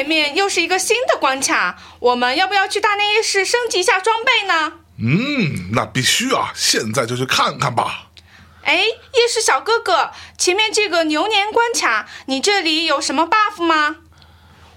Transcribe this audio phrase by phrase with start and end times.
[0.00, 4.72] 前面又是一个新的关卡，我们要不要去大内夜市升级一下装备呢？
[4.96, 6.52] 嗯，那必须啊！
[6.54, 8.06] 现在就去看看吧。
[8.62, 13.96] 哎，夜市小哥哥，前面这个牛年关卡，你这里有什么 buff 吗？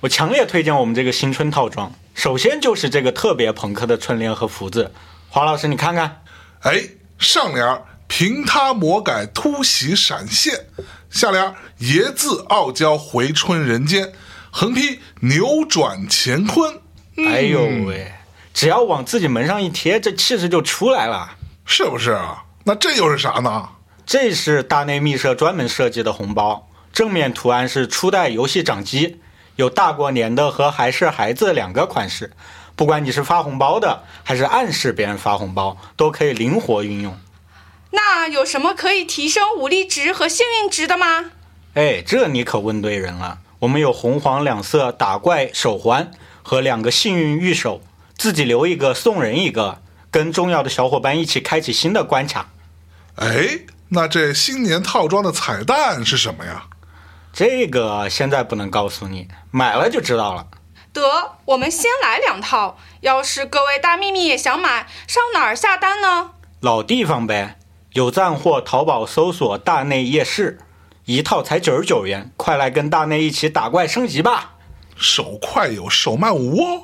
[0.02, 1.94] 我强烈推荐我们这个新春套装。
[2.14, 4.92] 首先就是这个特别朋克的春联和福字，
[5.30, 6.22] 华老师你看看，
[6.64, 6.84] 哎，
[7.18, 10.68] 上联平塌魔改突袭闪现，
[11.10, 14.12] 下联爷字傲娇回春人间，
[14.56, 16.80] 横批扭转乾坤。
[17.28, 18.14] 哎呦喂，
[18.54, 21.32] 只要往自己门上一贴，这气势就出来了，
[21.66, 22.44] 是不是啊？
[22.64, 23.68] 那这又是啥呢？
[24.06, 29.20] 这是大内密社专门设计的红包，正面图案是初代游戏掌机。
[29.56, 32.32] 有大过年的和还是孩子两个款式，
[32.76, 37.18] 不管你是发红包的，还是暗示别人发红包，都可以灵活运用。
[37.90, 41.32] 那有什么可以提升武力值和幸运值的吗？
[41.74, 43.40] 哎，这你可问对人了。
[43.64, 46.12] 我们有红黄两色打怪手环
[46.42, 47.82] 和两个幸运玉手，
[48.18, 52.50] 自己留一个送人一个，跟重要的小伙伴一起开启新的关卡。
[53.16, 56.66] 哎，那这新年套装的彩蛋是什么呀？
[57.32, 60.48] 这个现在不能告诉你，买了就知道了。
[60.92, 62.78] 得，我们先来两套。
[63.00, 66.32] 要是各位大秘密也想买，上哪儿下单呢？
[66.60, 67.58] 老地方呗，
[67.94, 70.60] 有赞或，淘宝搜索“大内夜市”，
[71.06, 74.54] 一套才九十九元，快来跟大内一起打怪升级吧！
[74.96, 76.84] 手快有，手慢无哦。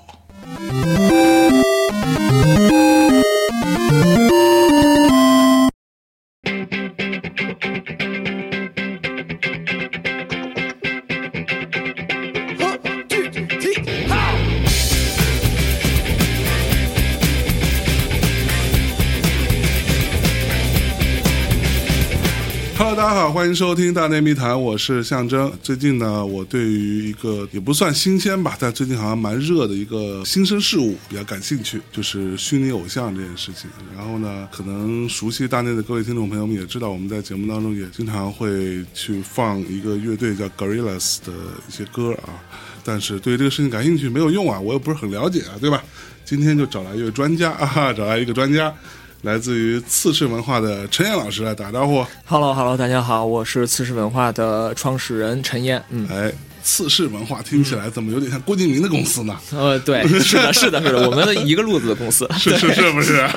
[23.10, 25.52] 大家好，欢迎收听《大内密谈》，我是象征。
[25.64, 33.68] 最近呢，我对于一个也不算新鲜吧，但最近好像蛮热的一个新生事物比较感兴趣，就是虚拟偶像这件事情。
[33.98, 41.34] 然后呢，可能熟悉大内的各位听众朋友们也知道，我们在节目当中也经常会去放一个乐队叫 Gorillaz 的
[41.68, 42.38] 一些歌啊。
[42.84, 45.84] 但是对这个事情感兴趣没有用啊，我也不是很了解啊，对吧？
[46.24, 48.72] 今天就找来一位专家啊，找来一个专家。
[49.22, 52.06] 来自于次世文化的陈燕老师来打招呼。
[52.26, 55.84] Hello，Hello，大家好，我是次世文化的创始人陈燕。
[55.90, 56.32] 嗯，哎，
[56.64, 59.38] 次世文化听起来怎么有点像郭敬明的公司呢？
[59.52, 63.28] 呃，对，是的， 是的，是的，我们的一个路子的公司，是是是不是？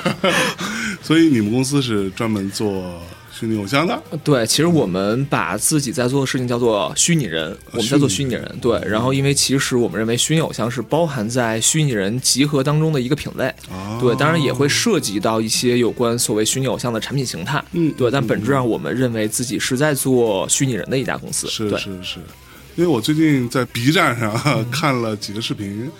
[1.03, 3.01] 所以你们公司是专门做。
[3.35, 8.79] 虚拟偶像的，对，其实我们把自己在做的事情叫做虚拟人，我们在做虚拟人，对。
[8.87, 13.51] 然后，因为其实我们认为虚拟偶像是包含在虚拟人集合当中的一个品类，
[13.99, 18.11] 对，当然也会涉及到一些有关所谓虚拟偶像的产品形态，嗯，对。
[18.11, 22.19] 但本质上，我们认为自己是在做虚拟人的一家公司，是是是。
[22.75, 24.31] 因为我最近在 B 站上
[24.71, 25.91] 看了几个视频。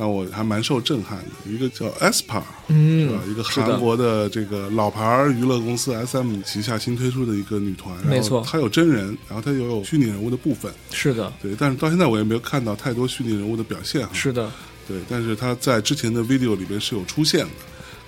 [0.00, 3.22] 让我还蛮受震撼的，一个叫 Espa，嗯，是吧？
[3.28, 11.54] 一个韩国的这个老牌娱乐公司 SM 旗下新推出的一个女团，没错，它有真人，然后它也有虚拟人物的部分，是的，对。
[11.58, 14.50] 但是到现在我也没有看到太多虚拟人物的表现，哈，是的，
[14.88, 14.96] 对。
[15.06, 17.50] 但是他在之前的 video 里边是有出现的，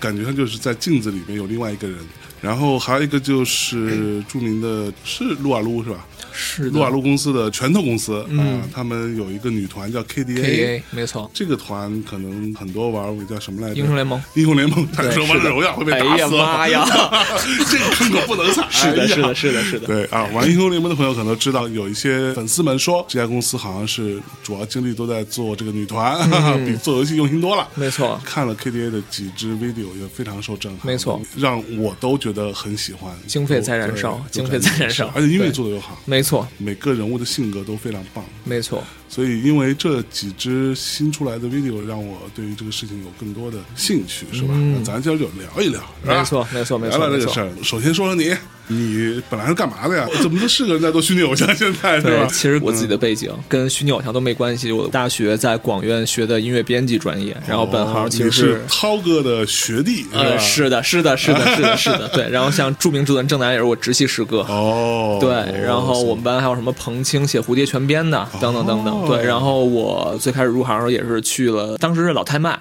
[0.00, 1.98] 感觉上就是在镜子里面有另外一个人。
[2.42, 6.04] 然后还有一个就是著名的，是撸啊撸是吧？
[6.34, 11.31] 是撸啊撸公司的拳头公司啊，他们有一个女团叫 KDA，没错。
[11.32, 13.75] 这个团可能很多玩过叫什么来着？
[13.81, 14.20] 英雄联盟。
[14.34, 16.34] 英雄联盟， 他说玩荣耀会被打死。
[16.34, 16.84] 妈呀！
[17.70, 18.66] 这个坑可不能 踩。
[18.70, 19.86] 是的，是的，是的，是的。
[19.86, 26.19] 对啊，玩英雄联盟的朋友可能知道，有一些粉丝们说这家公司好像是主要精力都在做这个女团，
[26.64, 27.69] 比做游戏用心多了。
[27.75, 28.19] 没错。
[28.25, 30.86] 看了 KDA 的几支 video 也非常受震撼。
[30.86, 31.20] 没错。
[31.36, 32.31] 让我都觉得。
[32.32, 38.82] 得很喜欢，经费在燃烧，经费在燃烧，而且音乐做的又好，没错，每个人物的性格都非常棒，没错。
[39.15, 44.55] 所以，因为这几支新出来的 video，让我对于这个事情有更多的兴趣，是吧？
[44.55, 46.97] 那咱今儿就聊一聊，没错，没错，没错。
[46.97, 48.34] 聊聊这个事儿，首先说说你。
[48.69, 50.06] 你本来是干嘛的呀？
[50.23, 51.53] 怎么都是个人在做虚拟偶像？
[51.55, 52.26] 现在对吧？
[52.29, 54.70] 其实我自己的背景跟虚拟偶像都没关系。
[54.70, 60.06] 我大学在广院学的音乐编辑专业，然后本行其实是涛哥的学弟。
[60.12, 62.08] 呃，是的，是的，是的，是的，是的。
[62.15, 64.38] 对，然后像著名制作人郑楠也是我直系师哥。
[64.43, 65.31] 哦，对，
[65.61, 69.01] 然后我们班还有什么彭青写《蝴蝶泉编》的，等等等等。
[69.06, 72.56] 对，然后我最开始入行的时候也是去了，当时是老太麦。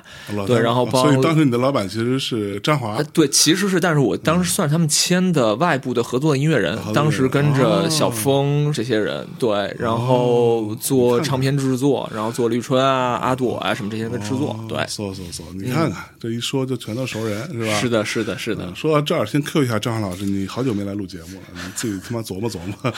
[0.47, 3.03] 对，然后所以当时你的老板其实是张华。
[3.13, 5.91] 对，其实是，但是我当时算是他们签的外部。
[5.91, 17.73] 的合作的音乐人当时跟哦着小峰这些人，对，然后做唱片制作，然后做绿春啊、阿朵啊什么这些人的制作，对，搜搜搜，你看看这一说就全都熟人是吧？
[17.77, 18.73] 是的，是的，是的嗯。
[18.73, 22.93] 说到这儿，先 Q 一下张华老师，你好久没来录节目了，你自己他妈琢磨琢磨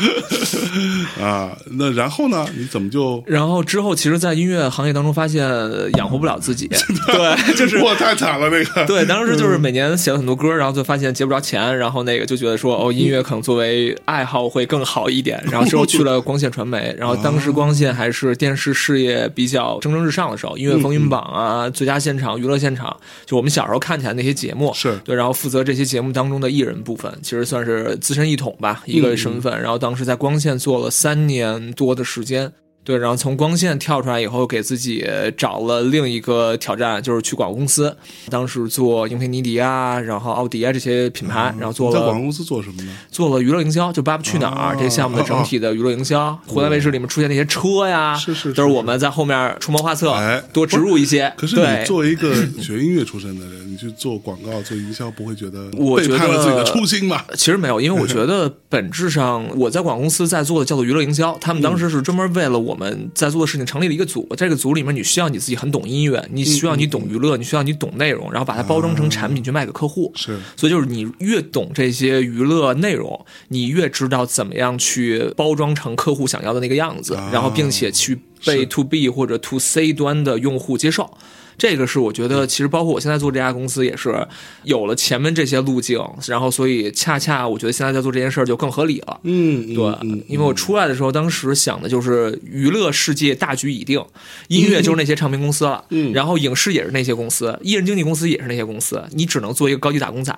[1.26, 1.58] 啊。
[1.72, 2.46] 那然后呢？
[2.56, 3.24] 你怎么就？
[3.34, 6.68] 然后之后，其实，在音乐行业当中，发现呃养活不了自己，
[7.12, 15.44] 对，就是我太惨了，那个对，当时就是每年写了很多歌，然后就发现接不着钱，然后那个就觉得说，哦，音乐可能作为爱好会更好一点。
[15.52, 22.96] 然后之后去了光线传媒， 然后当时光线还是电视事业比较蒸蒸日上的时候，音乐风云榜啊、最佳现场、娱乐现场，
[23.26, 29.60] 就我们小时候看起来那些节目，是对，然后负责这些节目当中的艺人部分，其实算是资深一统吧，一个身份。
[29.60, 32.52] 然后当时在光线做了三年多的时间。
[32.84, 35.08] 对，然后从光线跳出来以后，给自己
[35.38, 37.96] 找了另一个挑战，就是去广告公司。
[38.30, 42.92] 当时做英菲尼迪啊，然后奥迪啊这些品牌，然后做了在广告公司做什么呢？
[43.10, 46.38] 做了娱乐营销，就《爸爸去哪儿》哦这个项目的整体的娱乐营销。
[46.46, 51.32] 湖南卫视里面出现那些车呀，是是是都是我们在后面出谋划策哎，多植入一些。
[51.38, 57.24] 可是你作为一个 学音乐出身的人，你去做广告、做营销，不会觉得我觉背叛了得自己的初心吗？
[57.36, 64.28] 其实没有，因为我 觉得本质上我在广告公司在做的叫做娱乐营销，他们当时是专门为了我们在做的事情成立了一个组。
[64.38, 70.12] 这个组里面，你需要你自己很懂音乐，你需要你懂娱乐，你需要你懂内容，然后把它包装成产品去卖给客户。
[70.16, 81.10] 是所以就是你越懂这些娱乐内容，你越知道怎么样去包装成客户想要的那个样子，啊然后并且去被 to B 或者 to C 端的用户接受。
[81.58, 84.28] 这个是我觉得，其实包括我现在做这家公司也是
[84.64, 89.20] 有了前面这些路径，然后所以恰恰我觉得现在在做这件事儿就更合理了。
[89.24, 94.04] 嗯，嗯对，嗯因为我出来的时候，当时想的就是娱乐世界大局已定，
[94.48, 100.34] 音乐就是那些唱片公司了，嗯然后影视也是那些公司，艺人经纪公司也是那些公司，你只能做一个高级打工仔。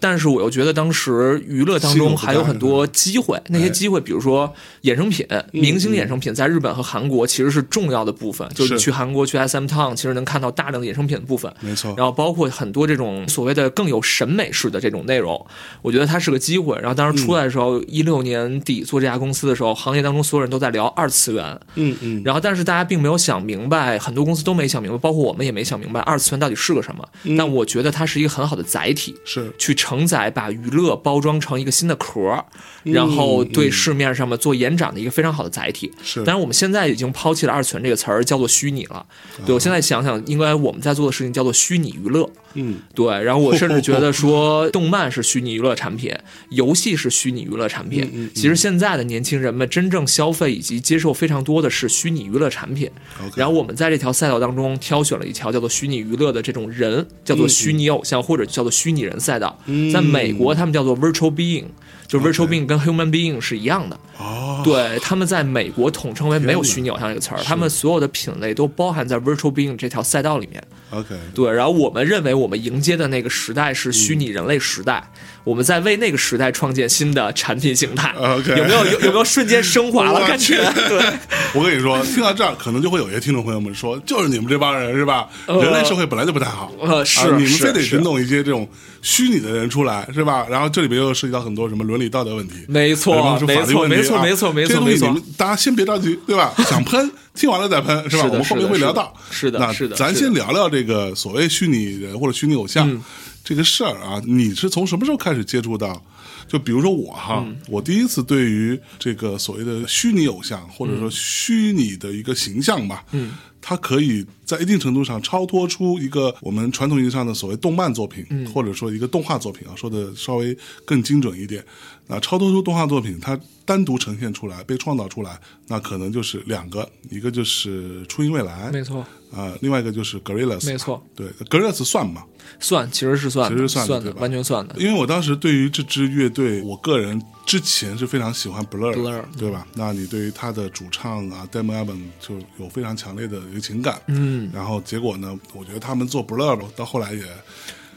[0.00, 4.52] 但是我又觉得当时娱乐当中还有很多机会，那些机会，比如说
[4.82, 8.48] 衍生品、明星衍生品，在日本和韩国其实是重要的部分。
[8.54, 11.52] 就是去韩国去 SM Town，其实能看到大量的衍生品的部分。
[11.60, 15.44] 没错，然后包括很多这种所谓的更有审美式的这种内容，
[15.82, 16.76] 我觉得它是个机会。
[16.80, 27.06] 然后当时出来的时候，一六年底做这家公司的时候，行业当中所有人都在聊二次元，嗯嗯，然后但是大家并没有想明白，很多公司都没想明白，包括我们也没想明白二次元到底是个什么。
[27.24, 32.44] 嗯但我觉得它是一个很好的载体，是去承载把娱乐包装成一个新的壳儿，
[32.82, 35.92] 然后对市面上面做延展的一个非常好的载体。
[36.02, 39.06] 是当然我们现在已经抛弃了二次元这个词儿，叫做虚拟了。
[39.46, 42.28] 对我现在想想，应该我们在做的事情叫做虚拟娱乐。
[42.56, 46.12] 嗯对，然后我甚至觉得说， 动漫是虚拟娱乐产品，
[46.50, 48.10] 游戏是虚拟娱乐产品。
[48.12, 52.90] 嗯其实现在的年轻人们真正消费以及接受非常多的是虚拟娱乐产品。
[53.34, 59.58] 然后我们在这条赛道当中挑选了一条叫做虚拟娱乐的这种人，叫嗯做虚拟偶像或者叫做虚拟人赛道。
[59.92, 61.64] 在美国，他们叫做 virtual being，
[62.06, 63.98] 就 virtual being 跟 human being 是一样的。
[64.18, 70.62] 哦，对，他们在美国统称为没有虚拟偶像这个词儿，他们所有的品类都包含在 virtual being 这条赛道里面。
[70.90, 75.10] ，OK，对，然后我们认为我们迎接的那个时代是虚拟人类时代，
[75.46, 78.12] 我们在为那个时代创建新的产品形态。
[78.18, 80.56] 有没有有有没有瞬间升华了感觉？
[80.74, 80.98] 对，
[81.54, 85.28] 我跟你说，听到这儿，可能就会有些听众朋友们说，就是你们这帮人是吧？
[85.46, 88.68] 呃人类社会本来就不太好，呃是啊你们非得去弄一些这种
[89.02, 90.44] 虚拟的人出来是吧？
[90.50, 96.52] 然后这里边又涉及到很多什么伦理道德问题，没错没错没错没错没错没错你们大家先别着急，对吧？
[96.68, 98.24] 想喷，听完了再喷，是吧？
[98.28, 99.14] 我们后面会聊到。
[99.30, 103.00] 是的那是的是的咱先聊聊这个所谓虚拟人或者虚拟偶像。
[103.46, 106.02] 嗯这个事儿啊，你是从什么时候开始接触到？
[106.48, 121.64] 就比如说我哈，嗯我第一次对于这个所谓的虚拟偶像，或者说虚拟的一个形象吧，嗯，它可以在一定程度上超脱出一个我们传统意义上的所谓动漫作品，嗯或者说一个动画作品啊，说的稍微更精准一点。
[122.08, 129.04] 那，超脱出动画作品，它单独呈现出来、被创造出来，那可能就是两个，一个就是初音未来，没错，
[129.34, 132.22] 啊、另外一个就是 Gorillaz，没错，对，Gorillaz 算吗？
[132.58, 134.74] 算其实是算的，其实算的完全算的。
[134.78, 139.66] 因为我当时对于这支乐队，我个人之前是非常喜欢 Blur，, Blur 对吧？
[139.74, 147.24] 那你对于他的主唱啊 Damon Albarn 就有非常强烈的一个情感，嗯，然后结果呢，我觉得他们做 Blur 到后来也。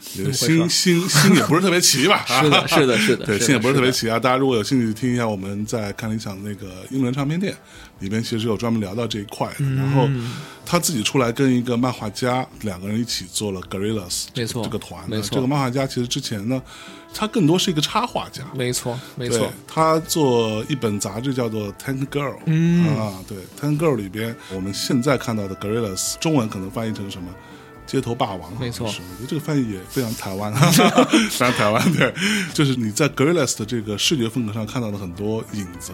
[0.02, 2.24] 心心心也不是特别齐吧？
[2.26, 4.18] 是的 是的是的对，心也不是特别齐啊。
[4.18, 7.54] 大家如果有兴趣听一下，我们在看理想那个英伦唱片店
[8.00, 9.64] 里边，其实有专门聊到这一块的。
[9.76, 10.32] 然后嗯
[10.66, 15.02] 他自己出来跟一个漫画家两个人一起做了 Gorillas，没错这个团。
[15.10, 16.62] 没错这个漫画家其实之前呢，
[17.12, 27.28] 他更多是一个插画家，没错，没错，，他做一本杂志叫做《Tank Girl》，嗯啊，对，《Tank Girl》里边，我们现在看到的 Gorillas，中文可能翻译成什么？
[27.84, 30.54] 街头霸王，没错是我觉得这个翻译也非常台湾，
[31.28, 31.92] 非常台湾。
[31.92, 32.14] 对，
[32.54, 35.90] 就是你在 Gorillas 的这个视觉风格上看到的很多影子，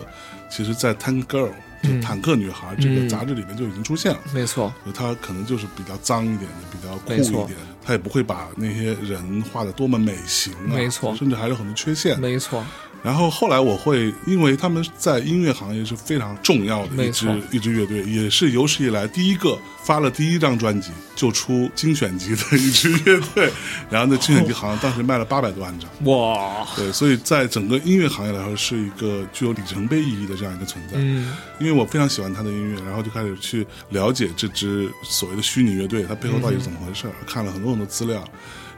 [0.51, 1.49] 其实，在 Tank Girl
[1.87, 4.19] 就坦克女孩这个杂志里面就已经出现了。
[4.35, 11.15] 没错，就它可能就是比较脏一点的，比较酷一点她，也不会把那些人画的多么美型啊，没错。
[11.17, 12.19] 甚至还有很多缺陷。
[12.21, 12.65] 没错，
[13.07, 23.49] 然后后来我会，因为他们在音乐行业是非常重要的一支一支乐队，也是有史以来第一个发了第一张专辑就出精选集的一支乐队。
[23.89, 25.89] 然后那精选集好像当时卖了八百多万张。
[26.11, 30.95] 哇，对，所以在整个音乐行业来说，是一个具有里程碑意义的这样一个存在。
[30.97, 38.25] 嗯，因为我非常喜欢他的音乐，然后就开始去了解这支所谓的虚拟乐队，它背后到底是怎么回事儿，看了很多很多资料，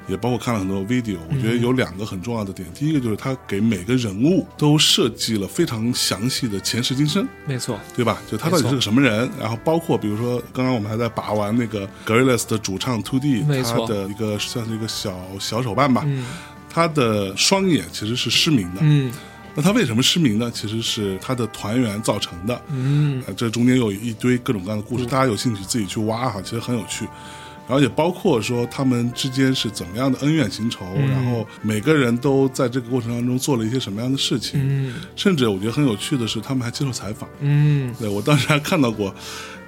[0.09, 1.19] 也包括看了很多 video。
[1.31, 8.21] 我觉得有两个很重要的点，第一个就是他给每个人物都设计了非常详细的前世今生，没错，对吧？
[8.31, 16.27] 就他到底是个什么人，然后包括比如说刚刚我们还在把玩那个 Gorillaz 的主唱 Two D，他的一个算是一个小小手办吧，嗯
[16.71, 19.13] 他的双眼其实是失明的，嗯
[19.55, 20.49] 那他为什么失明呢？
[20.55, 22.63] 其实是他的团员造成的。
[22.69, 27.09] 嗯，呃，这中间有一堆各种各样的故事，大家有兴趣自己去挖哈，其实很有趣。
[27.69, 37.29] 然后也包括说他们之间是怎么样的恩怨情仇，嗯然后每个人都在这个过程当中做了一些什么样的事情，嗯甚至我觉得很有趣的是，他们还接受采访。
[37.41, 39.15] 嗯对我当时还看到过，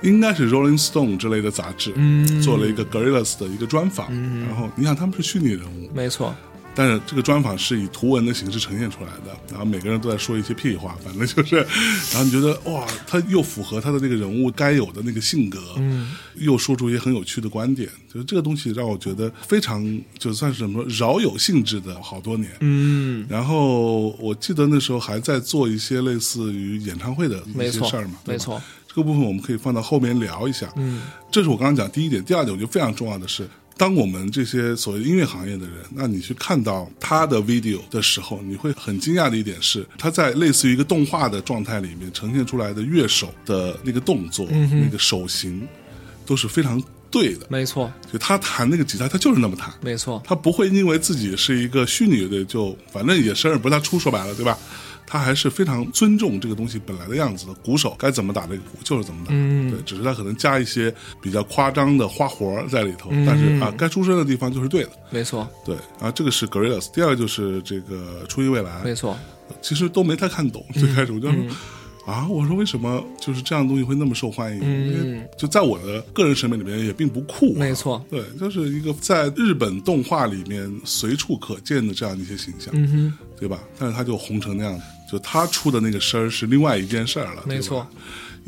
[0.00, 4.08] 应该是 Rolling Stone 之类的杂志，嗯做了一个 Gorillas 的一个专访。
[4.46, 6.34] 然后你想，他们是虚拟人物，没错，
[6.80, 11.56] 但是这个专访是以图文的形式呈现出来的，然后每个人都在说一些屁话，反正就是，
[12.10, 28.58] 然后你觉得哇，他又符合他的那个人物该有的那个性格，嗯，又说出一些很有趣的观点，就是这个东西让我觉得非常就算是什么说饶有兴致的好多年，嗯，然后我记得那时候还在做一些类似于演唱会的一些事儿嘛，没错，
[28.88, 30.72] 这个部分我们可以放到后面聊一下。
[30.76, 33.46] 嗯，这是我刚刚讲第一点，第二点我觉得非常重要的是，
[33.80, 45.66] 当我们这些所谓音乐行业的人，那你去看到他的 video 的时候，你会很惊讶的一点是，他在类似于一个动画的状态里面呈现出来的乐手的那个动作、那个手型
[46.26, 46.78] 都是非常
[47.10, 47.46] 对的。
[47.48, 49.72] 没错，就他弹那个吉他，他就是那么弹。
[49.80, 54.58] 没错，他不会因为自己是一个虚拟乐队，就反正也生日不是他出，说白了，对吧？
[55.10, 57.54] 他还是非常尊重这个东西本来的样子的。
[57.54, 65.74] 鼓手该怎么打这个鼓就是怎么打，嗯对，只是他可能加一些比较夸张的花活在里头，但是啊，该出声的地方就是对的，没错，对。
[65.98, 69.18] 啊，这个是 Gorillaz，第二个就是这个初音未来，没错，
[69.60, 71.36] 其实都没太看懂，最开始我就说。
[72.06, 74.60] 啊，我说为什么就是这样的东西会那么受欢迎？
[74.60, 83.60] 因为就在我的个人审美里面也并不酷、啊，没错，对，就是一个在日本动画里面随处可见的这样一些形象，嗯哼，对吧？
[83.78, 87.86] 但是他就红成那样，就他出的那个声儿是另外一件事儿了，没错，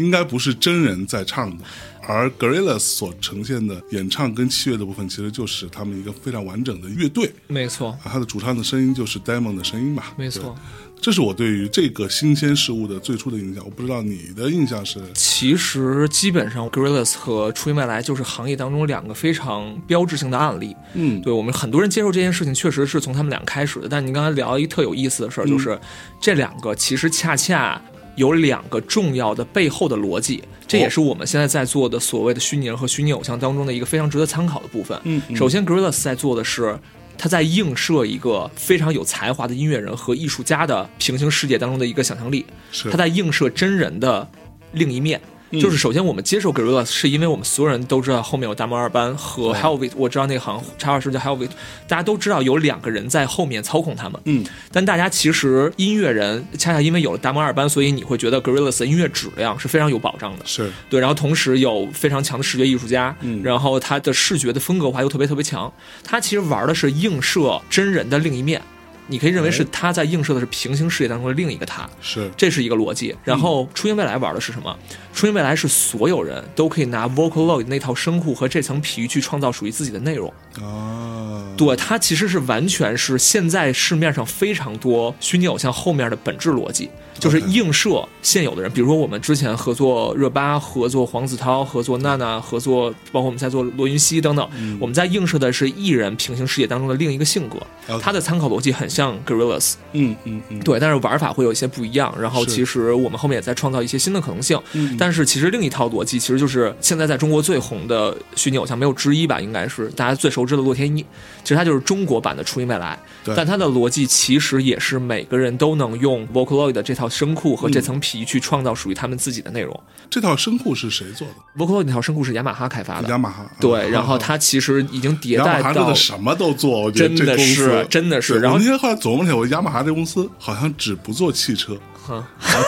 [0.02, 1.64] 应该不是真人在唱的。
[2.04, 7.32] 而 Gorillaz 所呈现的演唱跟器乐的部分，其实就是他们一个非常完整的乐队。
[7.46, 10.12] 没错，啊，他的主唱的声音就是 Damon 的声音吧？
[10.16, 10.52] 没错，
[11.00, 13.64] 这是我对于这个新鲜事物的最初的印象。
[13.64, 15.00] 我不知道你的印象是？
[15.14, 20.74] 其实基本上 Gorillaz 和初音未来就是行业当中两个非常标志性的案例。
[20.94, 23.88] 嗯，对我们很多人接受这件事情，确实是从他们俩开始的。
[23.88, 25.78] 但您刚才聊一个特有意思的事儿，就是、
[26.20, 27.80] 这两个其实恰恰
[28.16, 34.98] 有两个重要的背后的逻辑，这也是我们现在在做的所谓的虚拟人和虚拟偶像当中的一个非常值得参考的部分。
[35.04, 36.78] 嗯嗯首先 Gorillaz 在做的是。
[37.18, 42.44] 他在映射一个非常有才华的音乐人和艺术家的平行世界当中的一个想象力，
[42.90, 44.28] 他在映射真人的
[44.72, 45.20] 另一面。
[45.60, 51.50] 就是首先我们接受 Gorillaz 是因为我们所有人都知道后面有大魔二班和 Helvit，我知道那个好像插画师叫 Helvit，
[51.86, 54.20] 大家都知道有两个人在后面操控他们。
[54.24, 60.44] 嗯，但大家其实音乐人恰恰因为有了大魔二班，所以你会觉得 Gorillaz 的音乐质量是非常有保障的。
[60.46, 68.60] 是对，然后同时有非常强的视觉艺术家，嗯然后他的视觉的风格化又特别特别强，他其实玩的是映射真人的另一面，
[69.08, 71.88] 你可以认为是他在映射的是平行世界当中的另一个他。
[72.00, 73.14] 是这是一个逻辑。
[73.24, 74.76] 然后初音未来玩的是什么？
[75.12, 80.32] 初音未来是所有人都可以拿 Vocaloid 那套声库和这层皮去创造属于自己的内容。
[80.60, 88.70] 哦，对，它其实是完全是现在市面上非常多虚拟偶像后面的本质逻辑，就是映射现有的人。
[88.70, 94.48] 比如说我们之前合作热巴、合作黄子韬、合作娜娜、合作包括我们在做罗云熙等等，
[94.80, 97.58] 我们在映射的是艺人平行世界当中的另一个性格。
[98.00, 102.14] 它的参考逻辑很像 Gorillas，嗯嗯嗯，对，但是玩法会有一些不一样。
[102.20, 104.58] 然后其实我们后面也在创造一些新的可能性。
[104.72, 111.04] 嗯但是其实另一套逻辑其实就是现在在中国最红的虚拟偶像没有之一吧，应该是大家最熟知的洛天依。
[111.42, 119.78] 其实它就是中国版的初音未来，对但它的逻辑其实也是每个人都能用 Vocaloid 这套声库和这层皮去创造属于他们自己的内容。
[120.10, 123.50] 这套声库是谁做的？Vocaloid 那套声库是雅马哈开发的，雅马哈。
[123.60, 131.78] 对，啊然后它其实已经迭代到什么都做，我觉得真的是真的是然后那天后来琢磨起来，我雅马哈这公司好像只不做汽车。
[132.06, 132.24] 哼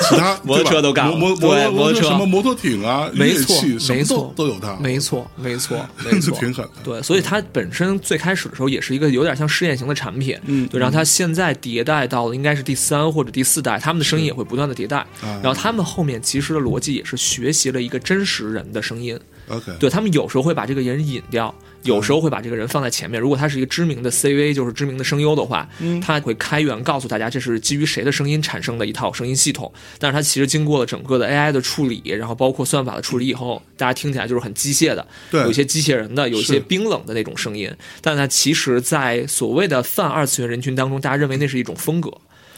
[0.09, 1.17] 其他摩托车都干了。
[1.17, 2.09] 摩摩对摩摩托车。
[2.09, 3.57] 什么摩托艇啊，乐没错
[3.89, 6.71] 没错都有它，没错，没错， 没错，挺狠的。
[6.83, 15.41] 对，所以它本身最开始的时候也是一个有点像试验型的产品，嗯对，然后它现在迭代到了应该是第三或者第四代，他们的声音也会不断的迭代，啊。
[15.43, 23.21] 然后他们后面其实的逻辑也是学习了一个真实人的声音，OK，对他们有时候会把这个人引掉，有时候会把这个人放在前面。
[23.21, 25.69] 如果他是一个知名的 CV，就是知名的声优的话，
[26.01, 29.73] 他会开源告诉大家这是基于谁的声音产生的一套声音系统。
[29.99, 37.71] 但是它其实经过了整个的 AI 的处理，然后包括算法的处理以后，大家听起来就是很机械的，对有一些机械人的，有一些冰冷的那种声音。
[38.01, 42.11] 但它其实，在所谓的泛二次元人群当中，大家认为那是一种风格，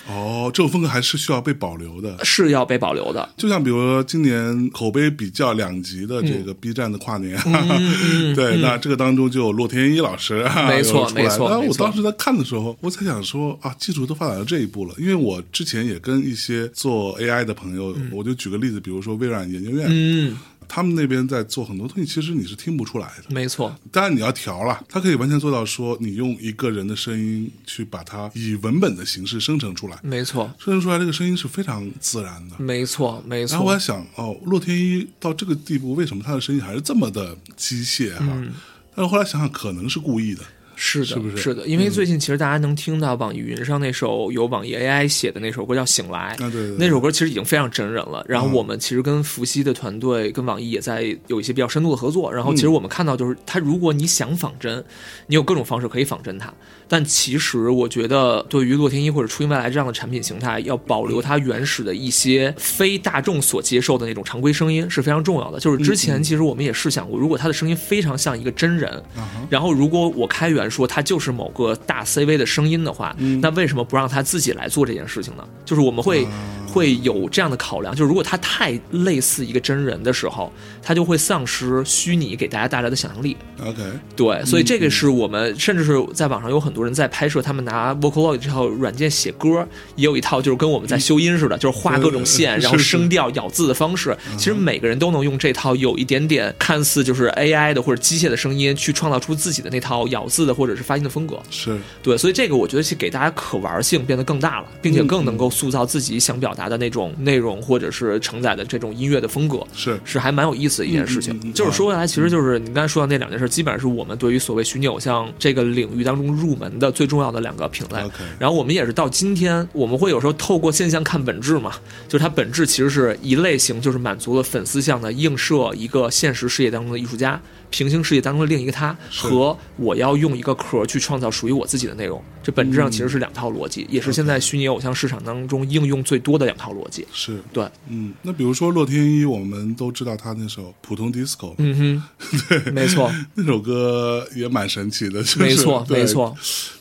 [0.08, 2.16] 哦，这种风格还是需要被保留的。
[2.25, 3.28] 是要被保留的。
[3.36, 14.94] 就像比如说今年口碑比较两极的这个 B 站的跨年，嗯 对，那这个当中就有洛天依老师，啊没错没错我当时在看的时候，我才想说啊，技术都发展到这一步了。
[14.98, 20.36] 因为我之前也跟一些做 AI 的朋友，我就举个例子，比如说微软研究院，嗯，
[20.68, 23.35] 他们那边在做很多东西，其实你是听不出来的。
[23.35, 32.56] 没错，当然你要调了，它可以完全做到说，你用一个人的声音去把它以文本的形式生成出来，没错，生成出来这个声音是非常自然的。
[32.58, 33.78] 没错，没错然后我还。
[33.78, 38.26] 想，哦，洛天依到这个地步，为什么他的声音还是这么的机械哈？
[38.28, 38.52] 嗯
[38.96, 40.42] 但是后来想想，可能是故意的。
[40.76, 48.25] 是的，是不是是的，因为最近其实大家能听到网易云上那首有网易 AI 写的那首歌叫《醒来》，啊，对对对，那首歌其实已经非常真人了。
[48.28, 52.33] 然后嗯我们其实跟伏羲的团队、跟网易也在有一些比较深度的合作。
[52.33, 54.85] 然后其实我们看到，就是它，如果你想仿真，
[55.26, 56.52] 你有各种方式可以仿真它。
[56.88, 65.58] 但其实我觉得，对于洛天依或者初音未来这样的产品形态，要保留它原始的一些非大众所接受的那种常规声音是非常重要的。
[65.58, 69.02] 就是之前其实我们也试想过，如果他的声音非常像一个真人，
[69.50, 75.44] 然后如果我开源说他就是某个大 CV 的声音的话，那为什么不让他自己来做这件事情呢？
[75.64, 76.26] 就是我们会、
[76.68, 80.52] 会有这样的考量，就是如果他太类似一个真人的时候，
[80.86, 83.36] 他就会丧失虚拟给大家带来的想象力。
[83.60, 83.82] OK，
[84.14, 89.66] 对，所以这个是我们，甚至是在网上有很多人在拍摄，他们拿 Vocaloid 这套软件写歌，
[89.96, 94.16] 也有一套就是跟我们在修音似的，就是画各种线， 然后声调、咬字的方式。
[94.38, 101.42] 其实每个人都能用这套有一点点看似就是 AI 的或者机械的声音，去创造出自己的那套咬字的或者是发音的风格。
[101.50, 109.58] 是对，所以这个我觉得是给大家可玩性变得更大了，并且更能够塑造自己想表达的那种内容，或者是承载的这种音乐的风格。
[109.75, 111.52] 是是还蛮有意思的一件事情。
[111.52, 117.99] 就是说回来，其实就是你刚才说到那两件事，基本上是我们对于所谓虚拟偶像这个领域当中入门的最重要的两个品类。
[118.39, 121.73] 然后我们也是到今天，我们会有时候透过现象看本质嘛，
[122.08, 127.41] 就是它本质其实是一类型，就是满足了粉丝向的映射一个现实世界当中的艺术家。
[127.69, 137.04] 平行世界当中的另一个他和我要用一个壳去创造属于我自己的内容，这本质上其实是两套逻辑，也是现在虚拟偶像市场当中应用最多的两套逻辑。
[137.12, 146.00] 是，对，嗯，那比如说洛天依，我们都知道他那首《普通 disco》，嗯哼， 对没错，那首歌也蛮神奇的，就是、没错，对。
[146.00, 146.36] 没错。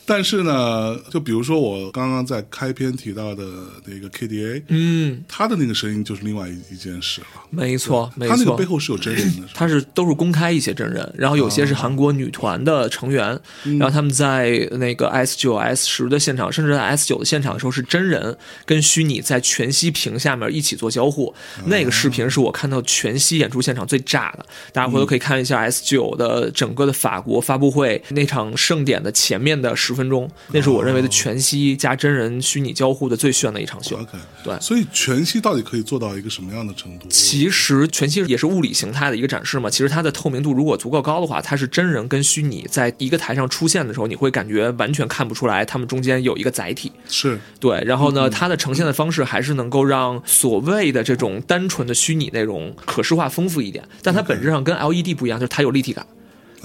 [0.05, 3.45] 但是呢，就比如说我刚刚在开篇提到的
[3.85, 7.27] 那个 KDA，嗯，他的那个声音就是另外一一件事了。
[7.49, 8.65] 没错，没错他那个背。
[8.65, 21.27] 后是有真人的，他是都是公开一些真人，然后有些是哦韩国女团的成员，嗯然后他们在那个 S 九、S 十的现场，甚至在 S 九的现场的时候是真人跟虚拟在全息屏下面一起做交互。
[21.27, 21.35] 哦
[21.67, 33.95] 那个视频是我看到全息演出现场最炸的，大家回头可以看一下 S 九的整个的法国发布会那场盛典的前面的十分钟，那是我认为的全息加真人虚拟交互的最炫的一场秀。
[33.97, 37.07] OK，对所以全息到底可以做到一个什么样的程度？
[37.09, 39.69] 其实全息也是物理形态的一个展示嘛。
[39.69, 46.91] 其实它的透明度如果足够高的话，它是真人跟虚拟在一个台上出现的时候，你会感觉完全看不出来他们中间有一个载体。
[47.07, 56.05] 是对，然后呢，它的呈现的方式还是能够让所谓的这种单纯的虚拟内容可视化丰富一点，但它本质上跟 LED 不一样，就是它有立体感。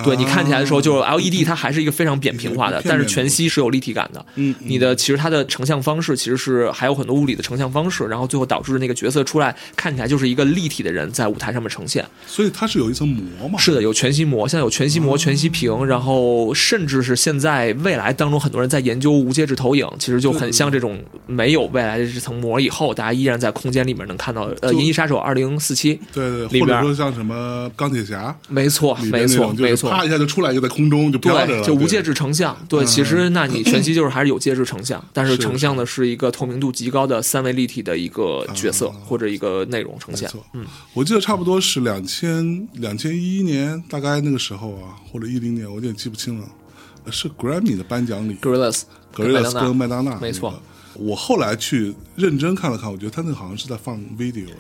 [0.04, 4.24] 对你看起来的时候，就是 LED 它还是一个非常扁平化的，但是全息是有立体感的。
[4.36, 12.04] 嗯，你的其实它的成像方式其实是还有很多物理的成像方式，然后最后导致那个角色出来看起来就是一个立体的人在舞台上面呈现。
[12.26, 13.58] 所以它是有一层膜嘛？
[13.58, 24.50] 是的，有全息膜，现在有全息膜、全息屏，然后甚至是现在未来当中很多人在研究无介质投影，其实就很像这种没有未来的这层膜以后，大家依然在空间里面能看到。
[24.62, 29.89] 呃，《银翼杀手二零四七》对对，或者说像什么钢铁侠，没错，没错，没错。
[29.90, 32.56] 啪一下就出来，就在空中就飘着，了，就无介质成像。
[32.68, 40.30] 对，其实那你全息就是还是有介质成像，但是是成像的是一个透明度极高的三维立体的一个角色啊或者一个内容呈现。
[40.54, 46.48] 嗯，我记得差不多是两千两千一一年，大概那个时候啊，或者一零年，我有点记不清了，
[47.04, 48.36] 呃是 Grammy 的颁奖礼
[48.72, 50.62] 斯跟麦麦当娜，没错。
[50.94, 54.56] 我后来去认真看了看，我觉得他那个好像是在放 video 的，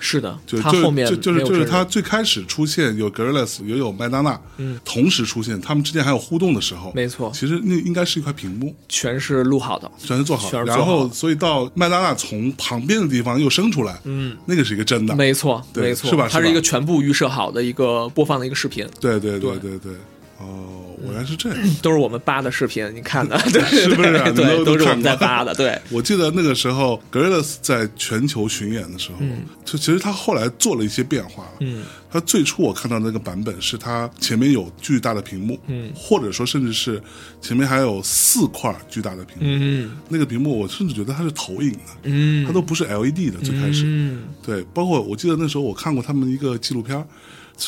[0.00, 7.30] 是的，就就他后面就就是就是他最开始出现有 Gorillas 也有麦当娜，嗯，同时出现，他们之间还有互动的时候，没错。
[7.32, 9.90] 其实那应该是一块屏幕，全是录好的。
[9.98, 16.28] 全是做好的，全是然后所以到麦当娜从旁边的地方又生出来，嗯，那个是一个真的，没错，没错，是吧？
[16.30, 19.70] 它是一个全部预设好的一个播放的一个视频，对对对对。
[19.70, 19.92] 对对，
[20.38, 21.58] 哦，原来是这样。
[21.82, 29.18] 都是我们扒的视频，你看的，对， 是不是啊对都都是我们在扒的，对，我记得那个时候 Gorillaz 在全球巡演的时候，
[29.64, 31.46] 就其实他后来做了一些变化。
[31.60, 37.00] 嗯，他最初我看到那个版本是他前面有巨大的屏幕，嗯，或者说甚至是
[37.40, 39.44] 前面还有四块巨大的屏幕。
[39.44, 43.40] 嗯那个屏幕我甚至觉得它是投影的，嗯它都不是 LED 的。
[43.42, 47.06] 最开始，嗯对，包括我记得那时候我看过他们一个纪录片儿，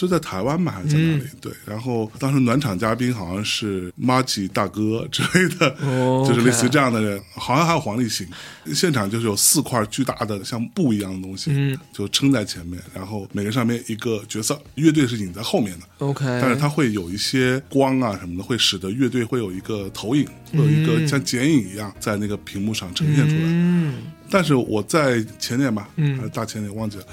[0.01, 1.23] 是在台湾吧还是在哪里？
[1.23, 8.27] 嗯对，然后当时暖场嘉宾好像是 Margie 大哥之类的，哦就是类似于这样的人，好像还有黄立行。
[8.73, 15.87] 现场就是有四块巨大的像布一样的东西，嗯就撑在前面，然后每个上面一个角色，乐队是隐在后面的。
[15.99, 23.43] ，OK，但是它会有一些光啊什么的，会使得乐队会有一个投影，会有一个像剪影一样在那个屏幕上呈现出来。
[23.45, 23.95] 嗯
[24.31, 27.05] 但是我在前年吧，嗯还是大前年忘记了，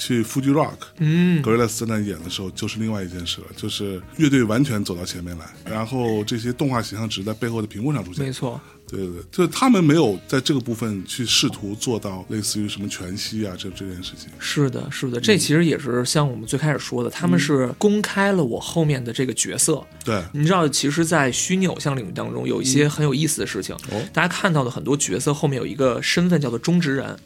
[0.00, 8.24] 去 Fuji Rock，嗯格瑞勒斯在那演的时候，就是另外一件事了，就是乐队完全走到前面来，然后这些动画形象只是在背后的屏幕上出现。
[8.24, 8.58] 没错，
[8.88, 14.30] 对对对，就是他们没有在这个部分去试图做到类似于什么全息啊这这件事情。
[14.38, 19.84] 是的，是的，这其实也是像我们最开始说的，他们是公开了我后面的这个角色。
[20.02, 23.74] 对，你知道，其实，在虚拟偶像领域当中，有一些很有意思的事情。
[23.92, 27.16] 哦大家看到的很多角色后面有一个身份叫做中职人，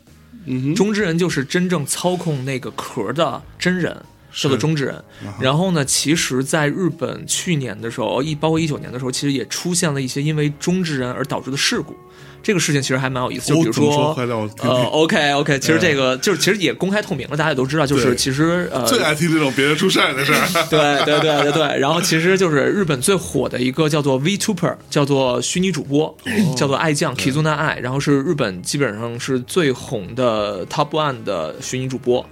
[0.74, 4.02] 中之人就是真正操控那个壳的真人，
[4.34, 5.02] 叫做中之人。
[5.40, 11.94] 然后呢，其实在日本去年的时候，一包括一九年的时候，其实也出现了一些因为中之人而导致的事故。
[12.42, 14.14] 这个事情其实还蛮有意思，就比如说
[14.60, 20.46] 呃，OK OK，其实这个就是其实也公开透明了，大家也都知道，就是其实呃，最爱听这种别人出事儿的事儿。
[20.68, 26.54] 对对对对对，然后其实就是日本最火的一个叫做 VTuber，叫做虚拟主播，哦。
[26.54, 32.28] 叫做爱酱 Kizuna 爱，然后是日本基本上是最红的 Top One 的虚拟主播。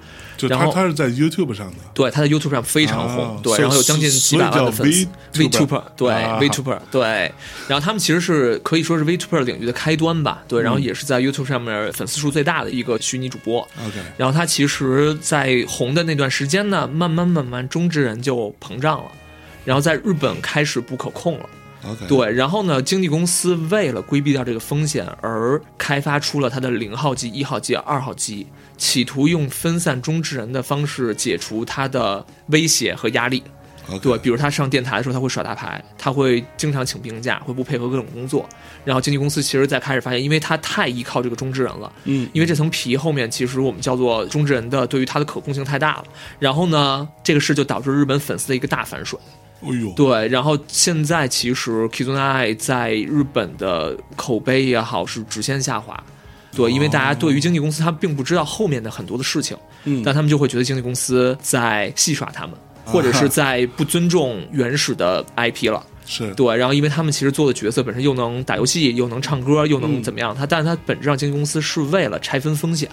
[0.49, 5.09] 就然后他他是在 YouTube 上的，对，他在 YouTube 上非常红，对，啊所以然后有将近几百万的粉丝。
[5.33, 7.33] 所以叫 VTuber VTuber 对、啊 VTuber 对，
[7.69, 13.61] 然后他们其实是可以说是 VTuber 领域的开端吧，对，然后也是在 YouTube 上面粉丝数最大的一个虚拟主播。
[13.79, 19.11] OK，然后他其实，在红的那段时间呢，慢慢慢慢中之人就膨胀了，
[19.65, 21.49] 然后在日本开始不可控了。
[21.85, 28.47] OK，对，然后呢，经纪公司为了规避掉这个风险，而开发出了它的零号机、一号机、二号机，
[28.83, 33.41] 企图用分散中之人的方式解除他的威胁和压力。
[34.03, 38.49] 对，比如他上电台的时候，他会耍大牌，他会经常请病假，会不配合各种工作。
[38.85, 46.05] 然后经纪公司其实在开始发现，因为他太依靠这个中之人了，嗯，因为这层皮后面其实我们叫做中之人的，对于他的可控性太大了。
[46.41, 49.17] 然后呢，这个事就导致日本粉丝的一个大反水。
[49.63, 56.03] 哎呦，对，然后现在其实 Kizuna Ai 在日本的口碑也好是直线下滑。
[56.55, 62.53] 对，因为大家对于经纪公司，他并不知道后面的很多的事情，嗯但他们就会觉得经纪公司在戏耍他们，
[62.85, 65.85] 或者是在不尊重原始的 IP 了。
[66.05, 72.91] 是对，然后因为他们其实做的角色本身又能打游戏，又能唱歌，又能怎么样，他但是他本质上经纪公司是为了拆分风险，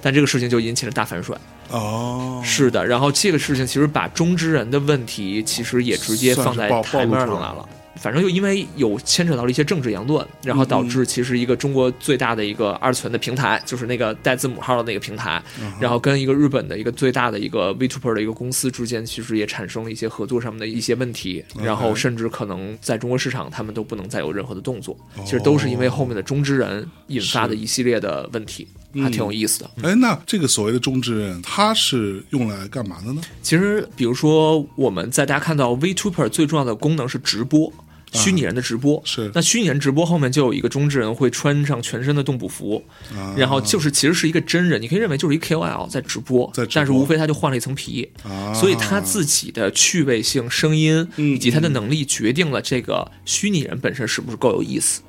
[0.00, 1.36] 但这个事情就引起了大反水。
[1.70, 7.68] 哦，是的，然后这个事情其实把中之人的问题，其实也直接放在暴台面上来了。
[8.00, 15.42] 反正就因为有牵扯到了一些政治言论，然后导致其实一个中国最大的一个二次元的平台，就是那个带字母号的那个平台，
[15.80, 28.66] 然后跟一个日本的一个最大的一个 VTuber 的一个公司之间，其实也产生了一些合作上面的一些问题，然后甚至可能在中国市场他们都不能再有任何的动作，其实都是因为后面的中之人引发的一系列的问题。
[28.94, 29.70] 还挺有意思的。
[29.82, 33.20] 哎，那这个所谓的中之人，他是用来干嘛的呢？
[33.42, 37.70] 其实，比如说我们在大家看到 VTuber 最重要的功能是直播。
[38.12, 39.00] 虚拟人的直播。
[39.04, 39.30] 是。
[39.34, 42.82] 那虚拟人直播后面就有一个中之人会穿上全身的动捕服，
[43.14, 43.34] 啊。
[43.36, 46.72] 然后就是其实是一个真人，你可以认为就是一 KOL 在直播，在直播。
[46.74, 48.52] 但是无非他就换了一层皮，啊。
[48.54, 55.02] 所以他自己的趣味性、声音嗯以及他的能力决定了这个虚拟人本身是不是够有意思。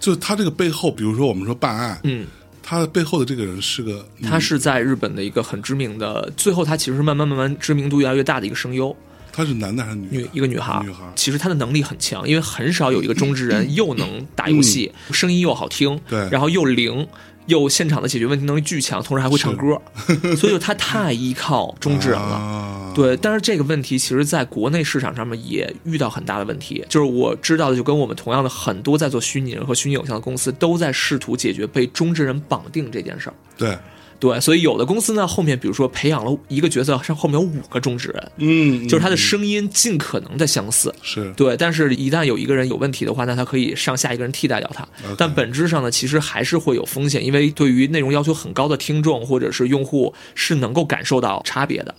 [0.00, 2.26] 就他这个背后，比如说我们说办案，嗯，
[2.60, 8.96] 他的背后的这个人是个他是在日本的一个很知名的，最后他其实是慢慢慢慢知名度越来越大的一个声优，
[9.32, 10.16] 他是男的还是女的？
[10.18, 10.74] 女一个女孩。
[10.74, 11.04] 儿，女孩。
[11.04, 16.28] 儿其实她的能力很强，因为很少有一个 中之人又能打游戏，声音又好听，嗯对。
[16.30, 17.06] 然后又灵，
[17.46, 19.80] 又现场的解决问题能力巨强，同时还会唱歌，
[20.36, 22.34] 所以就她太依靠中之人了。
[22.34, 33.34] 啊，对，但是这个问题其实在国内市场上面也遇到很大的问题，就是我知道的，就跟我们同样的很多在做虚拟人和虚拟偶像的公司都在试图解决被中之人绑定这件事儿。
[33.56, 33.78] 对，
[34.22, 40.94] 对，所以有的公司呢，后面比如说培养了一个角色，上后面有五个中职人，嗯，就是他的嗯声音尽可能的相似。
[41.02, 44.86] 是对，但是一旦有一个人有问题的话，那他可以上下一个人替代掉他。
[45.18, 51.92] 但本质上呢，其实还是会有风险，因为对于内容要求很高的听众或者是用户是能够感受到差别的。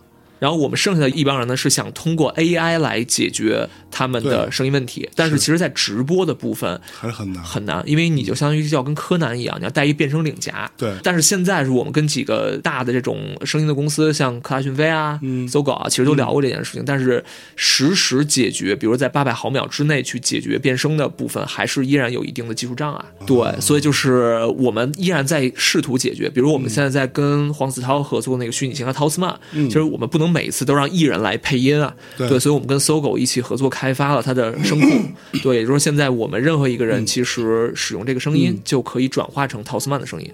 [0.43, 7.41] 然后我们剩下的一帮人呢，是想通过 AI 来解决他们的声音问题，但是其实，在直播的部分还是很难。
[7.41, 10.69] 很难，因为你就相当于要跟柯南一样，你要带一变声领夹。
[10.75, 16.83] 对但是现在是我们跟几个大的这种声音的公司，像科大讯飞啊、嗯搜狗啊，其实都聊过这件事情。
[16.85, 17.23] 但是
[17.55, 23.05] 实时解决，比如在八百毫秒之内去解决变声的部分，还是依然有一定的技术障碍。
[23.19, 26.29] 哦对，所以就是我们依然在试图解决。
[26.29, 31.95] 比如我们现在在跟黄子韬合作那个虚拟型的陶斯曼，其实我们不能每次都让艺人来配音啊。
[32.17, 34.87] 嗯对所以我们跟搜狗一起合作开发了它的声库。
[35.43, 40.29] 对，也就是说现在我们任何一个嗯人其实使用这个声音，就可以转化成陶斯曼的声音。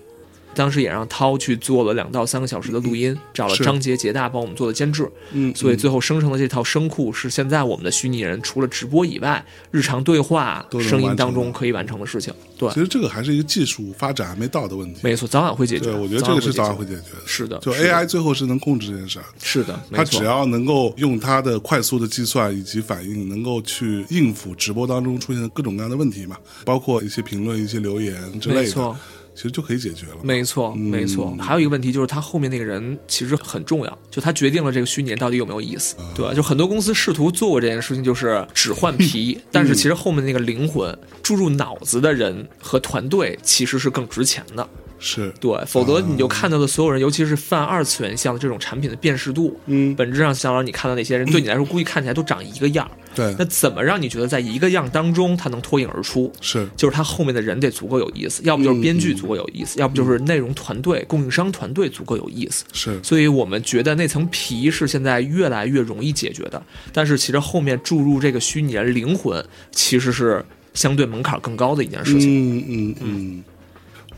[0.53, 12.33] 当时也让涛去做了两到三个小时的录音，找了张杰、杰大帮我们做的监制，嗯，所以最后生成的这套声库是现在我们的虚拟人除了直播以外，日常对话声音当中可以完成的事情。
[12.57, 14.99] 对其，实这个还是一个技术发展还没到的问题。
[15.01, 15.85] 没错，早晚会解决。
[15.85, 17.01] 对，我觉得这个是早晚会解决。
[17.01, 17.17] 的。
[17.25, 28.97] 是的，就 AI 最后是能控制这件事儿，是的，它只要能够用它的快速的计算以及反应，能够去应付直播当中出现的各种各样的问题嘛，包括一些评论、一些留言之类的没错，
[29.39, 30.17] 其实就可以解决了。
[30.21, 31.33] 没错，嗯没错。
[31.39, 36.33] 还有一个问题就是，他后面那个人其实很重要，就他决定了这个虚拟人到底有没有意思，对吧？
[36.33, 44.67] 就很多公司试图做过这件事情，就是只换皮， 但是其实后面那个灵魂注入脑子的人和团队其实是更值钱的。
[44.99, 52.91] 是，对，否则你就看到的所有人，尤其是泛二次元像的这种产品的辨识度，嗯，本质上，相当于你看到那些人，对你来说估计看起来都长一个样儿。
[53.15, 56.31] 对那，怎么让你觉得在一个样当中，他能脱颖而出？
[56.41, 62.63] 是，就是他后面的人得足够有意思，要不就是编嗯剧足够有意思，要不就是内容团队、供应商团队足够有意思。
[62.71, 66.61] 是，所以我们觉得那层皮是现在越来越容易解决的，
[66.93, 72.29] 但是其实后面注入这个虚拟人灵魂，其实是相对门槛更高的一件事情。
[72.29, 73.43] 嗯嗯嗯。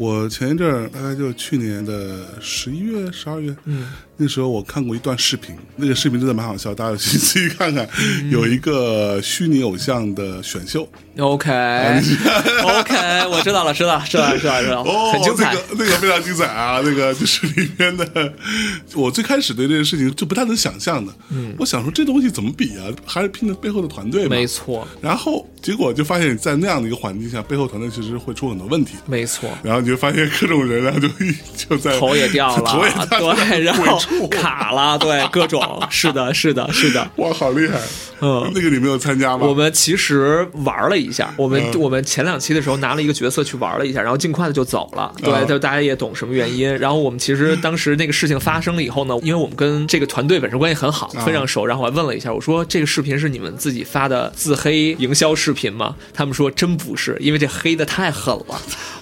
[0.02, 3.86] 我前一阵儿大概就去年的十一月、十二月，嗯，
[4.22, 7.90] 那时候我看过一段视频，那个视频真的蛮好笑，大家有兴趣看看。
[7.98, 11.50] 嗯有一个虚拟偶像的选秀，OK
[12.64, 15.52] OK，我知道了，知道了，知道了，知道了，知道了， 哦，很精彩。
[15.54, 16.80] 那个那个非常精彩啊！
[16.86, 18.34] 那个就是里面的，
[18.94, 21.12] 我最开始对这件事情就不太能想象的。
[21.30, 22.86] 嗯，我想说这东西怎么比啊？
[23.06, 24.30] 还是拼的背后的团队嘛。
[24.30, 28.94] 没错，然后结果就发现，在那样的一个环境下，背后团队其实会出很多问题。
[29.08, 29.50] 没错。
[29.64, 31.10] 然后你就发现各种人啊，就
[31.58, 34.00] 就在头也掉了，头也掉了对，然后
[34.30, 37.10] 卡了，对，各种，是的，是的，是的。
[37.18, 37.80] 哇，好厉害！
[38.24, 39.48] 嗯那个你没有参加吗？
[39.48, 45.12] 我们其实玩了一下，我们、嗯我们前两期的时候拿了一个角色去玩了一下，然后尽快的就走了。
[45.22, 46.78] 对，嗯就大家也懂什么原因。
[46.78, 55.96] 然后我们其实当时那个事情发生了以后呢，因为我们跟这个团队本身关系很好，嗯非常熟，然后我还问了一下，我说这个视频是你们自己发的自黑营销视频吗？
[56.14, 58.62] 他们说真不是，因为这黑的太狠了。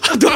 [0.19, 0.30] 对，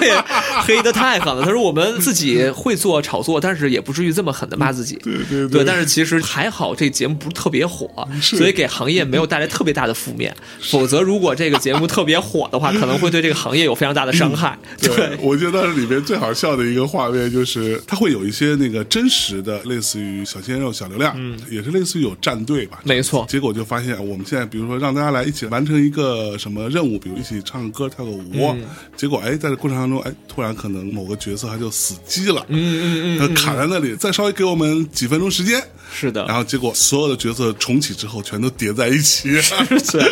[0.68, 1.44] 黑的太狠了。
[1.44, 4.96] 他说我们自己会做炒作，但是也不至于这么狠的骂自己。
[5.04, 7.90] 对对对，但是其实还好，这节目不是特别火，
[8.22, 10.36] 所以给行业没有带来特别大的负面。
[10.62, 14.58] 否则，如果这个节目特别火的话，可能会对这个行业有非常大的伤害。
[14.80, 22.80] 对，我觉得当时里面最好笑的一个画面就是，它会有一些那个真实的，类似于小鲜肉、小流量，嗯，也是类似于有战队吧。
[22.84, 28.24] 没错结果就发现，我们现在比如说让大家来一起完成一个什么任务，比如一起唱个歌、跳个舞，
[28.54, 28.64] 嗯
[28.96, 36.26] 结果哎，在这过程当中，哎，突然可能某个角色他就死机了，嗯嗯嗯他卡在那里，再稍微给给我们几分钟时间，是的。
[36.26, 39.54] 然后结果所有的角色重启之后，全都叠在一起，是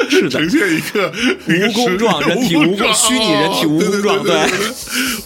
[0.09, 0.29] 是的。
[0.29, 1.11] 呈，现一个
[1.47, 4.33] 蜈蚣状人体蜈蚣虚拟人体蜈蚣状对。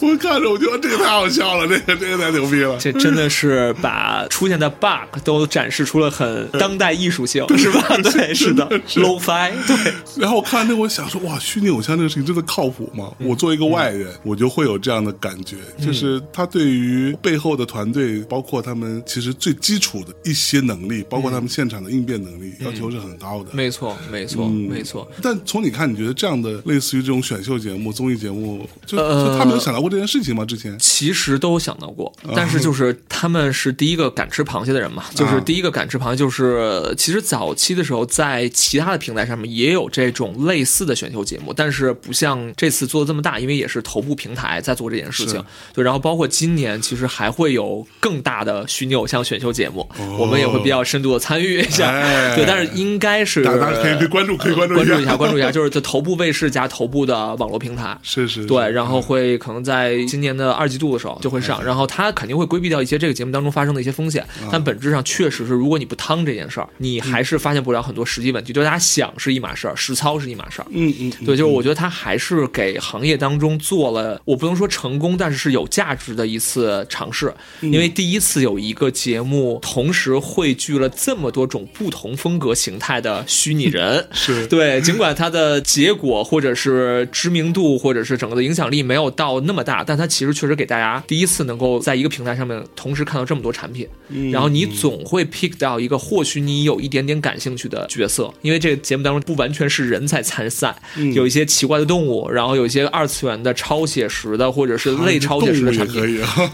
[0.00, 2.76] 我看着我觉得这个太好笑了，这个这个太牛逼了。
[2.78, 7.96] 这真的是把出现的 bug 都展示出了很当代艺术性，是吧？
[8.02, 8.66] 对，是的
[8.96, 9.76] ，low fi，对，
[10.16, 13.10] 然后我看完那个，我想说，哇，虚拟偶像这个事情真的靠谱吗？
[13.18, 23.50] 我作为一个外人，我就会有这样的感觉，就是他对于背后的团队，包括他们其实最基础的一些能力，包括他们现场的应变能力，要求是很高的。
[23.52, 25.08] 没错，没错，嗯没错。
[25.22, 30.44] 但从你看，你觉得这样的类似于这种选秀节目、综艺节目，就呃就他们有想到过这件事情吗？
[30.44, 45.42] 之前其实都想到过，但是就是他们是第一个敢吃螃蟹的人嘛，就是第一个敢吃螃蟹，就是其实早期的时候，在其他的平台上面也有这种类似的选秀节目，但是不像这次做的这么大，因为也是头部平台在做这件事情。
[45.72, 51.90] 对，然后包括今年其实还会有更大的虚拟偶像选秀节目，我们也会比较深度的参与一下。
[51.90, 57.96] 哎对，但是应该是大家可以关注，可以关注关注一下，关注一下，就是这头部卫视加头部的网络平台。
[58.02, 68.52] 是是，是对，然后会可能在今年的二季度的时候就会上，然后它肯定会规避掉一些这个节目当中发生的一些风险，但本质上确实是，如果你不趟这件事儿，你还是发现不了很多实际问题。
[68.52, 70.66] 就大家想是一码事儿，实操是一码事儿。
[70.70, 77.32] 嗯嗯，嗯对，就是我觉得它还是给行业当中做了，我不能说成功，但是是有价值的一次尝试。
[77.60, 84.46] 因为第一次有一个节目同时汇聚了这么多种不同风格形态的虚拟人， 是。
[84.46, 93.88] 对，尽管它的结果或者是知名度或者是整个的影响力没有到那么大，但它其实确实给大家第一次能够在一个平台上面同时看到这么多产品，
[94.32, 100.74] 然后你总会 pick 到一个或许你有一点点感兴趣的角色，因为这个节目当中不完全是人在参赛，
[101.14, 105.96] 有一些奇怪的动物，然后有一些二次元的超写实的或者是类超写实的产品。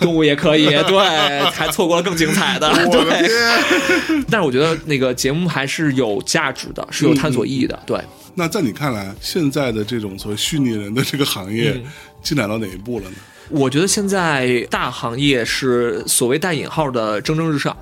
[0.01, 3.29] 动物也可以，对，还错过了更精彩的对。
[3.53, 4.25] 天！
[4.31, 7.99] 但是我觉得那个节目还是有价值的，是有探索意义的，对。
[8.35, 11.85] 那在你看来，现在的这种所谓虚拟人的这个行业嗯
[12.23, 13.17] 进展到哪一步了呢？
[13.51, 17.77] 我觉得现在大行业是所谓带引号的蒸蒸日上。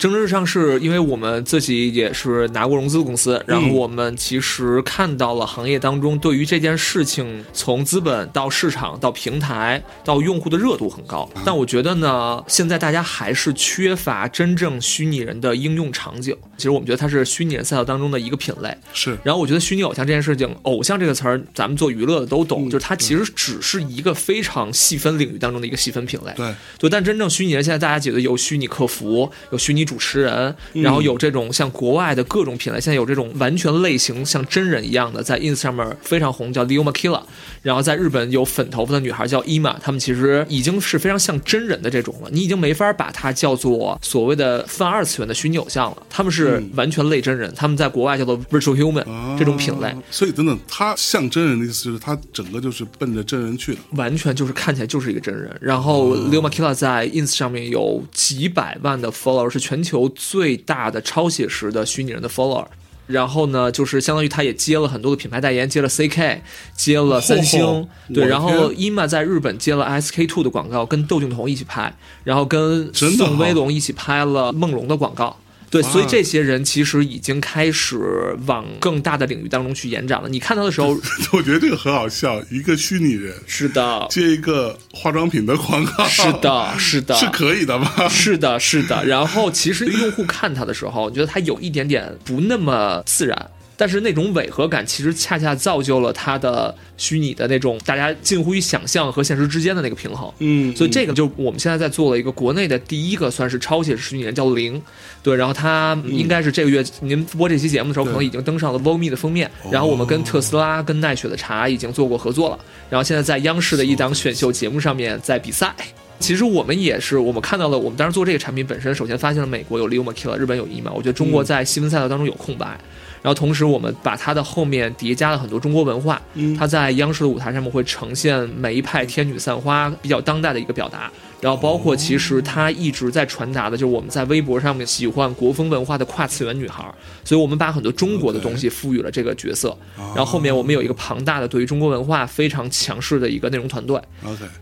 [0.00, 16.34] 蒸蒸日上是因为我们自己也是拿过融资的公司，然后我们其实看到了行业当中对于这件事情从资本到市场到平台到用户的热度很高，但我觉得呢，现在大家还是缺乏真正虚拟人的应用场景。
[16.56, 19.18] 其实我们觉得它是虚拟人赛道当中的一个品类，是。
[19.22, 22.70] 然后我觉得虚拟偶像这件事情，偶像这个词儿，咱们做娱乐的都懂，嗯。
[22.70, 26.32] 就是它其实只是一个非常细分领域当中的一个细分品类。
[26.34, 37.20] 对，对，但真正虚拟人，现在大家觉得有虚拟客服，有虚拟主持人，嗯然后有这种像国外的各种品类，现在有这种完全类型像真人一样的，在 ins 上面非常红，叫 Leo Makila，
[37.62, 49.92] 然后在日本有粉头发的女孩叫 Ima，她们其实已经是非常像真人的这种了，你已经没法把它叫做所谓的泛二次元的虚拟偶像了，他们是完全类真人，他们在国外叫做 virtual human 啊这种品类。
[50.12, 53.80] 所以等等，他像真人的意思就是他整个就是奔着真人去的。
[53.92, 55.50] 完全就是看起来就是一个真人。
[55.60, 62.66] 然后 Leo Makila 在 ins 上面有几百万的 follower，是全球最大的超写实的虚拟人的 follower。
[63.06, 66.42] 然后呢，就是相当于他也接了很多的品牌代言，接了 CK，
[66.76, 75.36] 接了三星，嚯对，然后天 Ima 在日本接了 SK two 的广告，跟窦靖童一起拍，然后跟宋威龙一起拍了梦龙的广告。
[75.70, 80.28] 对，所以这些人其实已经开始往更大的领域当中去延展了。
[80.28, 80.88] 你看到的时候，
[81.32, 88.08] 我觉得这个很好笑，一个虚拟人是的，接一个化妆品的广告，是的，是的，是可以的吧？
[88.08, 89.04] 是的，是的。
[89.06, 93.50] 然后其实用户看他的时候，觉得他有一点点不那么自然。
[93.80, 100.30] 但是那种违和感，其实恰恰造就了它的虚拟的那种大家近乎于想象和现实之间的那个平衡。
[100.40, 104.82] 嗯，所以这个就我们现在在做了一个国内的第一个算是超写实虚拟人，叫做零，
[105.22, 109.50] 对，然后他应该是这个月您播这期节目的时候，可能已经登上了 Vogue Me 的封面。
[109.70, 112.58] 然后我们跟特斯拉、跟奈雪的茶已经做过合作了，
[112.90, 115.74] 然后现在在央视的一档选秀节目上面在比赛。
[116.20, 122.78] 其实我们也是，我们看到了，我们当时做这个产品本身，首先发现了美国有 Leo Makila，日本有 EMA，我觉得中国在细分赛道当中有空白。
[123.22, 126.20] 然后同时，我们把它的后面叠加了很多中国文化，
[126.58, 131.10] 它在央视的舞台上面会呈现每一派天女散花比较当代的一个表达。
[131.38, 136.84] 然后包括其实它一直在传达的就是我们在微博上面喜欢国风文化的跨次元女孩，
[137.24, 139.76] 所以我们把很多中国的东西赋予了这个角色。
[139.96, 143.98] 然后后面我们有一个庞大的对于中国文化非常强势的一个内容团队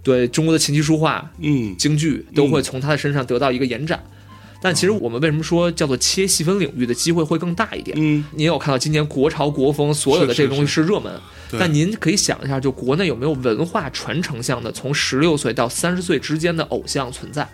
[0.05, 4.03] 对中国的琴棋书画、嗯，京剧都会从他的身上得到一个延展。
[4.61, 7.97] 但其实我们为什么说叫做切细分领域的机会会更大一点？
[8.01, 11.13] 嗯，你也有看到今年国潮国风所有的这个东西是是热门，
[11.49, 17.49] 对但您可以想一下，就国内有没有文化传承向的从十六岁到三十岁之间的偶像存在？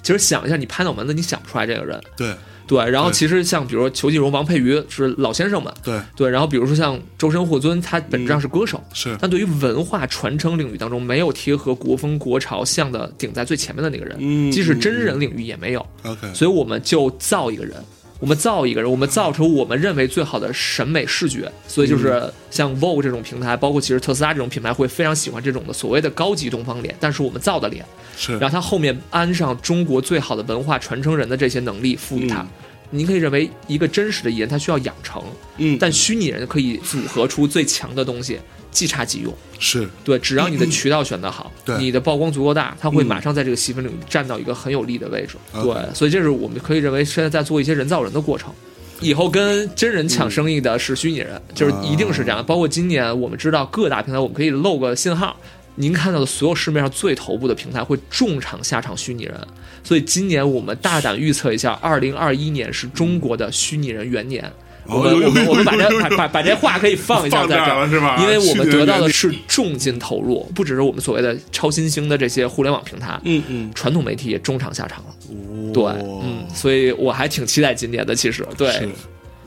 [0.00, 2.00] 其实想一下，你拍脑门子你想不出来这个人。
[2.16, 2.32] 对，
[2.66, 9.16] 对，然后其实像比如说裘继荣、王佩瑜是老先生们，对，对，然后比如说像周深、霍尊，他本质上是歌手，是。
[9.20, 17.76] 但对于文化传承领域当中没有贴合国风国潮像的顶在最前面的那个人，嗯即使真人领域也没有，OK，所以我们就造一个人。
[18.24, 27.84] 我们造一个人，我们造出我们认为最好的审美视觉，所以就是像 Vogue 这种平台，包括其实特斯拉这种品牌会非常喜欢这种的所谓的高级东方脸，但是我们造的脸，
[28.16, 28.32] 是。
[28.38, 32.40] 然后它后面安上中国最好的文化传承人的这些能力，赋予它。
[32.40, 32.48] 嗯。
[32.88, 35.22] 您可以认为一个真实的艺人他需要养成，
[35.58, 38.38] 嗯，但虚拟人可以组合出最强的东西，
[38.74, 39.34] 即插即用。
[39.58, 45.36] 是对，只要你的渠道选得好，对你的曝光足够大，它会嗯马上在这个细分领域站到一个很有利的位置。
[45.54, 48.52] 对，所以这是我们可以认为现在在做一些人造人的过程。
[49.00, 52.44] 以后跟真人抢生意的是虚拟人，就是一定是这样。
[52.44, 55.36] 包括今年我们知道各大平台，我们可以漏个信号。
[55.76, 59.34] 您看到的所有市面上最头部的平台会重场下场虚拟人，
[59.82, 64.50] 所以今年我们大胆预测一下，二零二一年是中国的虚拟人元年。
[64.86, 75.14] 我们我们我们把这把把把这话可以放一下在这儿因为我们得到的是重金投入，不只是我们所谓的超新兴的这些互联网平台，嗯嗯，传统媒体也中场下场了。
[75.28, 75.84] 哦对，
[76.22, 78.14] 嗯，所以我还挺期待今年的。
[78.14, 78.88] 其实，对，，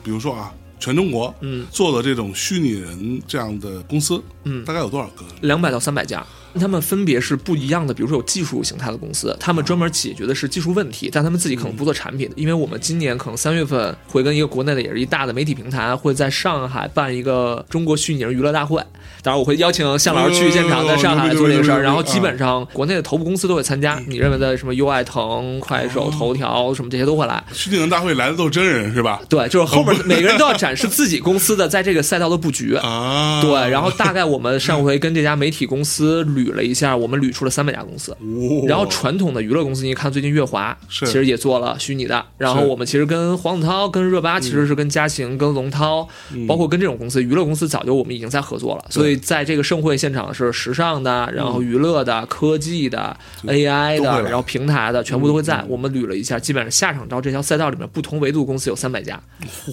[0.02, 5.24] 比如说啊，全中国嗯做的这种虚拟人这样的公司，嗯大概有多少个？
[5.40, 6.24] 两百到三百家，
[6.54, 7.92] 他们分别是不一样的。
[7.92, 12.30] 比如说有技术形态的公司，他们专门解决的是技术问题，但他们自己可能不做产品。
[12.36, 18.80] 因为我们今年可能三月份会跟一个国内的也是一大的媒体平台，会在上海办一个中国虚拟人娱乐大会。
[19.22, 21.82] 当然，我会邀请向老师去现场，在上海做这个事儿。
[21.82, 27.42] 然后基本上国内的头部公司都会参加，你认为的什么优爱腾、快手、头条什么这些都会来。
[27.52, 29.20] 虚拟人大会来的都是真人是吧？
[29.28, 32.74] 对，就是后面每个人都要展示自己公司的在这个赛道的布局。
[32.82, 38.12] 啊，对，然后大概我们上回跟这家媒体公司捋了一下，我们捋出了三百家公司。
[38.12, 42.24] 哦然后传统的娱乐公司，你看最近月华其实也做了虚拟的。
[42.36, 48.84] 然后我们其实跟黄子韬、跟热巴，其实是跟嘉行、跟龙涛，嗯包括跟这种公司，娱乐公司早就我们已经在合作了。
[48.90, 55.66] 所以在这个盛会现场是时尚的，然后娱乐的、科技的、AI 的，然后平台的，全部都会在嗯。
[55.68, 59.20] 我们捋了一下，基本上下场到这条赛道里面不同维度公司有三百家。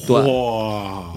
[0.07, 1.13] 对，哇，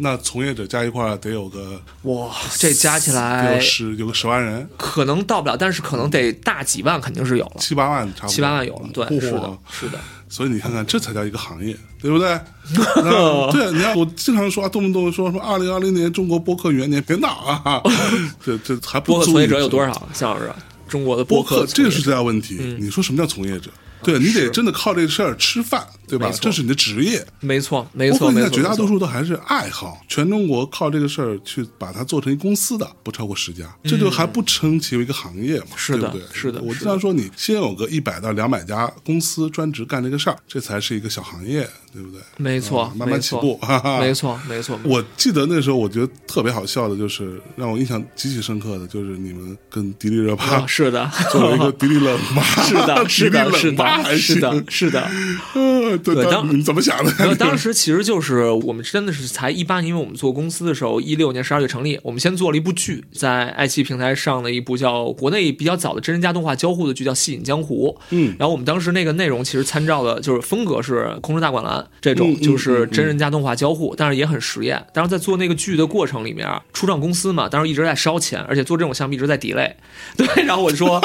[0.00, 7.56] 那从业者加一块儿得有个哇，这加起来有十有个十万人，可能到不了，但是可能得大几万，肯定是有了。
[7.58, 12.38] 七八万差不多，七八万有了，对，哇是的，是的，所以你看看，这才叫一个行业，对不对？
[13.52, 17.82] 对，你看我经常说啊，动不动说说二零二零年中国播客元年，别闹啊！
[18.44, 20.08] 这这还播客从业者有多少？
[20.14, 20.48] 向老师，
[20.88, 22.76] 中国的播客客这个是最大问题。
[22.78, 23.68] 你说什么叫从业者？
[24.00, 27.24] 对你得真的靠这个事儿吃饭，对吧这是你的职业。
[27.40, 35.66] 没错，没错，播客现，在绝大多数都还是爱好，全中国靠这个事儿去把它做成一公司的不超过十家，这就还不称其为一个行业嘛？
[35.72, 36.26] 嗯是的对不对？
[36.32, 42.20] 是的我经常说，你先有个一百到两百家公司专职干这个事儿，这才是一个小行业，对不对？
[42.36, 44.00] 没错啊，慢慢起步，哈哈。
[44.00, 55.10] 没错，没错，我记得那时候，我觉得特别好笑的，就是让我印象极其深刻的，就是你们跟迪丽热巴啊，是的， 做了一个迪丽冷巴， 是的，是的，是的，是的，是的。
[56.04, 57.12] 呃 对当对当你怎么想的？
[57.36, 67.96] 当时其实就是我们真的是才一八年，因为我们做公司的时候，一六年十二月成立，我们先做了一部剧，在爱奇艺平台上的一部叫国内比较早的真人加动画交互的剧，叫《戏影江湖》。
[68.10, 74.84] 嗯然后我们当时那个内容其实参照的就是风格是《空中大灌篮》这种就是真人加动画交互，但是也很实验。
[74.92, 79.72] 当时在做那个剧的过程里面，初创公司嘛，当时一直在烧钱，而且做这种项目一直在 delay。
[80.16, 81.00] 对，然后我就说，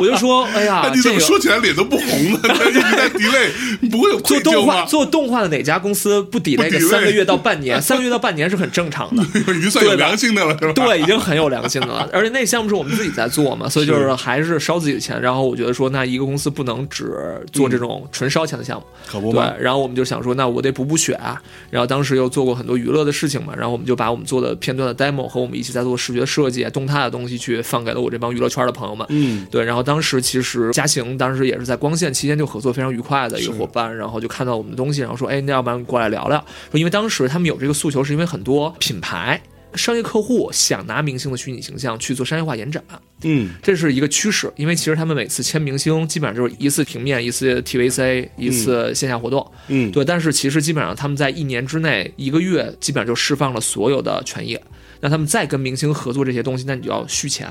[0.00, 2.40] 我就说，哎呀，哎，你怎么这个说起来脸都不红呢？
[2.42, 4.84] 你在 delay，你不会有愧疚做动画？
[4.86, 7.80] 做动画的哪家公司不 delay 个三个月到半年？
[7.82, 9.22] 三个月到半年是很正常的。
[9.54, 10.72] 已经算有良心的了，是吧？
[10.74, 12.08] 对，已经很有良心的了。
[12.12, 15.20] 而且那项目是我们自己在做嘛，所以就是还是烧自己的钱。
[15.20, 17.12] 然后我觉得说，那一个公司不能只
[17.52, 18.86] 做这种纯烧钱的项目。
[19.06, 21.40] 对可不嘛。，然后我们就想说，那我得补补血啊。
[21.70, 29.06] 然后当时又做过很多娱乐的事情嘛，然后我们就把我们做的片段的 demo 和我们一起在做视觉设计、动态的东西去放给了我这帮娱乐圈的朋友们。
[29.10, 36.38] 嗯，对，然后当时其实嘉行当时也是在光线期间就合作非常愉快的一个伙伴，然后就看到我们的东西，然后说，哎，那要不然过来聊聊？
[36.70, 39.40] 说因为当时他们有这个诉求，是因为很多品牌。
[39.74, 42.82] 商业客户想拿明星的虚拟形象去做商业化延展，
[43.24, 44.50] 嗯，这是一个趋势。
[44.56, 49.46] 因为其实他们每次签明星，基本上就是一次平面、一次 TVC、一次线下活动。
[49.68, 54.58] 嗯，对，但是其实基本上他们在一年之内，一个月基本上就释放了所有的权益。
[55.02, 57.46] 那他们再跟明星合作这些东西，那你就要续钱。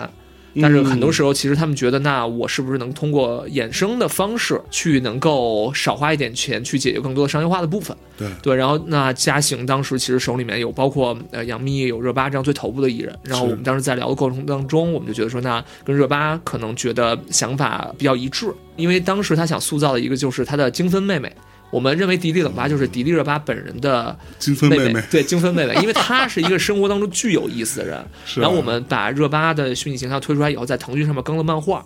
[0.62, 7.96] 但是很多时候，其实他们觉得，那我是不是能通过衍生的方式去能够少花一点钱，去解决更多的商业化的部分？
[8.18, 21.32] 对，对，然后那嘉行当时其实手里面有包括呃杨幂、有热巴这样最头部的艺人，然后我们当时在聊的过程当中，我们就觉得说，那跟热巴可能觉得想法比较一致，因为当时他想塑造的一个就是他的精分妹妹。
[21.76, 28.02] 我们认为迪丽热巴就是迪丽热巴本人的金分妹妹，对金分妹妹， 因为她是一个生活当中巨有意思的人。
[28.38, 31.86] 然后我们把热巴的虚拟形象推出来以后，在腾讯上面更了漫画。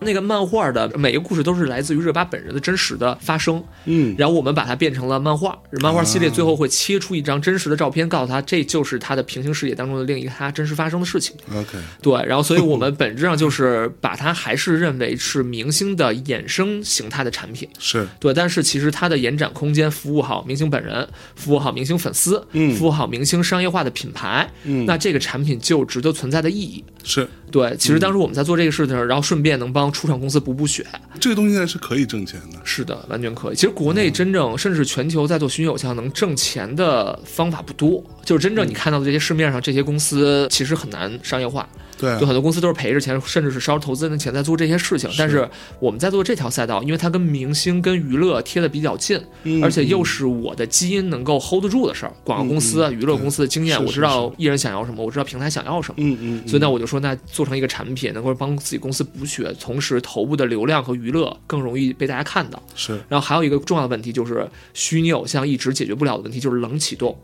[0.00, 5.58] 那个漫画的每个故事都是来自于热巴本人的真实的发生，嗯，然后我们把它变成了漫画。
[5.80, 11.36] 漫画系列最后会切出一张真实的照片，告诉他这就是他的平行世界当中的另一个他真实发生的事情。
[11.52, 17.68] OK，对，然后所以我们本质上就是把它还是认为是明星的衍生形态的产品。
[17.78, 26.84] 是对，但是其实它的延展空间服务好明星本人，服务好明星粉丝，嗯服务好明星商业化的品牌，嗯那这个产品就有值得存在的意义。
[27.02, 30.86] 是，对，其实当时我们在做这个事情，然后顺便能帮初创公司补补血。
[31.20, 32.58] 这个东西现在是可以挣钱的。
[32.64, 33.54] 是的，完全可以。
[33.54, 41.68] 其实国内真正甚至全球在做虚拟偶像能挣钱的方法不多，就是真正你看到的这些市面上这些公司其实很难商业化。
[42.00, 45.10] 对就，很多公司都是赔着钱，甚至是烧投资人的钱在做这些事情。
[45.18, 45.48] 但是
[45.78, 52.12] 我们在做这条赛道，因为它跟明星、跟娱乐贴的比较近，嗯而且又是我的基因能够 hold 得住的事儿。
[52.24, 55.96] 广告公司、嗯娱乐公司的经验，我知道艺人想要什么，我知道平台想要什么。
[55.98, 62.62] 嗯嗯，所以呢，我就说，那做成一个产品，能够帮自己公司补血，同时头部的流量和娱乐更容易被大家看到。
[62.74, 67.16] 是然后还有一个重要的问题就是，虚拟偶像一直解决不了的问题就是冷启动。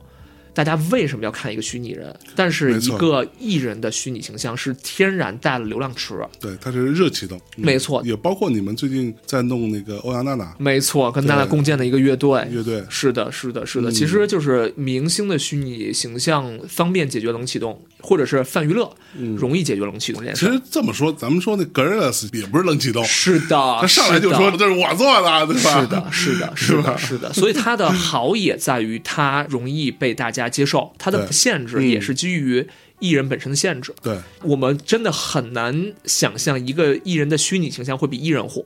[0.56, 2.18] 大家为什么要看一个虚拟人？
[2.34, 6.18] 但是一个艺人的虚拟形象是天然带了流量池。
[6.40, 8.02] 对，它是热启动，嗯没错。
[8.06, 12.42] 也包括你们最近在弄那个欧阳娜娜没错，跟娜娜共建的一个乐队。
[12.50, 13.92] 乐队，是的，是的，是的，嗯。
[13.92, 18.88] 其实就是明星的虚拟形象方便解决冷启动，或者是泛娱乐、
[19.36, 20.46] 容易解决冷启动这件事。
[20.46, 25.80] 其实这么说，咱们说那 Gorillas 也不是冷启动，是的，他上来就说这是我做的，对吧？
[25.82, 27.32] 是的，是的， 是的，是的。
[27.32, 32.64] 所以它的好也在于它容易被大家接受，它的对限制嗯也是基于
[33.00, 33.92] 艺人本身的限制。
[34.00, 38.64] 对，我们真的很难想象一个艺人的虚拟形象会比艺人火。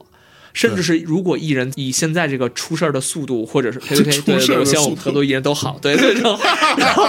[0.53, 6.39] 甚至是如果艺人以现在这个出事儿的速度，或者是 对对，事儿的像我们很多艺人都好，对对，然后
[6.77, 7.09] 然后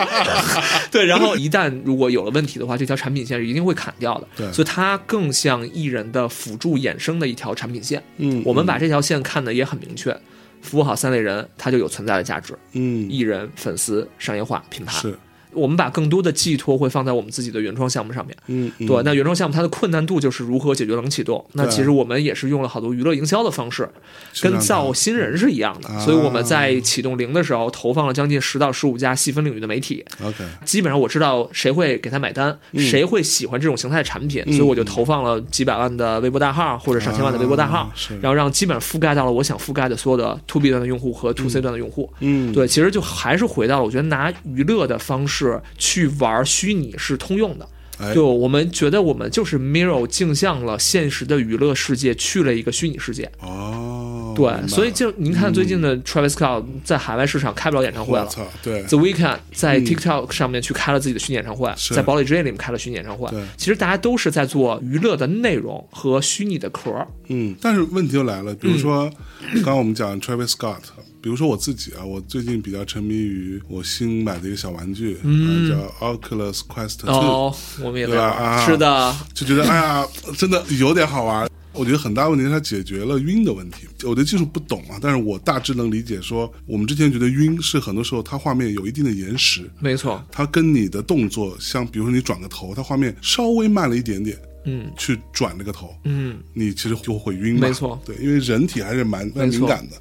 [0.92, 4.28] 对，然后一旦如果有了问题的话，这条产品线是一定会砍掉的。
[4.38, 8.04] 对所以它更像艺人的辅助衍生的一条产品线。
[8.18, 10.16] 嗯，我们把这条线看得也很明确，
[10.62, 14.98] 服务好三类人，它就有存在的价值：嗯艺人、粉丝、商业化、品牌。
[15.00, 15.18] 是
[15.54, 18.36] 我们把更多的寄托会放在我们自己的原创项目上面。
[18.48, 21.44] 嗯嗯对，那原创项目它的困难度就是如何解决冷启动。
[21.54, 23.90] 那其实我们也是用了好多娱乐营销的方式，
[24.42, 25.90] 跟造新人是一样的。
[25.90, 37.92] 啊所以我们在启动零的时候投放了将近十到十五家细分领域的媒体，OK 基本上我知道谁会给他买单，谁会喜欢这种形态的产品，所以我就投放了几百万的微博大号或者上千万的微博大号，
[38.22, 42.12] 然后让基本上覆盖到了我想覆盖的所有的 to B 端的用户和 to C 端的用户。
[42.20, 45.41] 嗯对，其实就还是回到了，我觉得拿娱乐的方式
[45.78, 47.66] 去玩虚拟是通用的。
[48.00, 53.32] 哎就我们觉得我们就是 mirror 镜像了现实的娱乐世界，去了一个虚拟世界。
[53.42, 58.28] 哦，对所以就您看最近的 Travis Scott 在海外市场开不了演唱会了。
[58.64, 63.44] 对 The Weeknd 在 TikTok 上面去开了自己的虚拟演唱会，是在堡垒之夜里面开了虚拟演唱会对。
[63.56, 66.92] 其实大家都是在做娱乐的内容和虚拟的壳。
[67.28, 69.12] 嗯，但是问题就来了，比如说，
[69.56, 70.80] 刚刚我们讲 Travis Scott，
[71.22, 78.44] 比如说我自己啊，我最近比较沉迷于我新买的一个小玩具，嗯、叫 Oculus Quest Two，、哦，我们也在对吧玩。
[78.44, 81.48] 啊是的，就觉得哎呀，真的有点好玩。
[81.74, 83.88] 我觉得很大问题是它解决了晕的问题。
[84.04, 90.22] 我对技术不懂啊，但是我大致能理解说，我们之前觉得晕是很多时候它画面有一定的延时，没错。
[90.32, 97.68] 它跟你的动作像，比如说你转个头，它画面稍微慢了一点点，嗯去转这个头，嗯，你其实就会晕嘛。
[97.68, 99.96] 没错对，因为人体还是蛮蛮敏感的。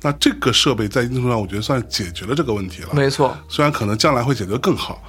[0.00, 2.88] 那这个设备在一定程度上，我觉得算解决了这个问题了。
[2.92, 3.36] 没错。
[3.48, 5.02] 虽然可能将来会解决得更好，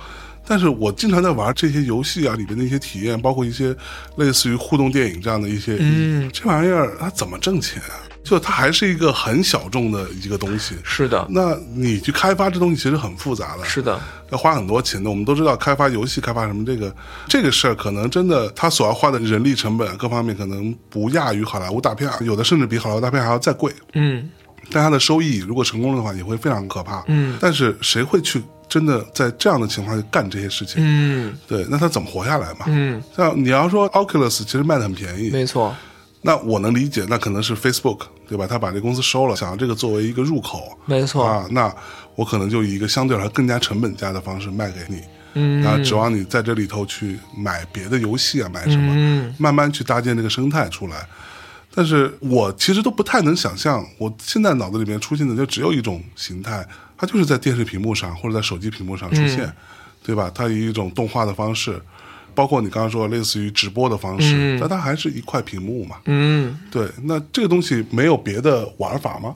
[0.47, 3.75] 但是我经常在玩这些游戏啊里边的一些体验，包括一些
[4.17, 8.01] 类似于互动电影这样的一些，嗯，这玩意儿它怎么挣钱啊？
[8.21, 10.75] 就它还是一个很小众的一个东西。
[10.83, 15.09] 是的，那你去开发这东西其实很复杂的，是的，要花很多钱的。
[15.09, 16.93] 我们都知道，开发游戏、开发什么这个
[17.27, 23.73] 这个事儿，可能真的它所要花的人力成本啊各方面，可能不亚于好莱坞大片，有的甚至比好莱坞大片还要再贵。
[23.93, 24.29] 嗯，
[24.71, 27.03] 但它的收益如果成功的话，也会非常可怕。
[27.07, 30.75] 嗯，但是谁会去真的在这样的情况下干这些事情？
[30.77, 32.65] 嗯对，那他怎么活下来嘛？
[32.67, 35.75] 嗯，像你要说 Oculus 其实卖的很便宜，没错。
[36.21, 38.45] 那我能理解，那可能是 Facebook 对吧？
[38.45, 41.73] 他把这公司收了，想要这个作为一个入口，没错啊，那
[42.15, 45.01] 我可能就以一个相对来说更加成本价的方式卖给你，
[45.35, 51.07] 嗯然后指望你在这里头去买别的游戏啊，买什么，嗯慢慢去搭建这个生态出来。
[51.73, 56.67] 但是我其实都不太能想象，我现在脑子里面出现的就只有一种形态，
[56.97, 59.53] 它就是在电视屏幕上或者在手机屏幕上出现，嗯
[60.01, 60.31] 对吧？
[60.33, 61.79] 它以一种动画的方式，
[62.33, 65.97] 包括你刚刚说类似于直播的方式，嗯但它还是一块屏幕嘛。
[66.05, 69.35] 嗯，对，那这个东西没有别的玩法吗？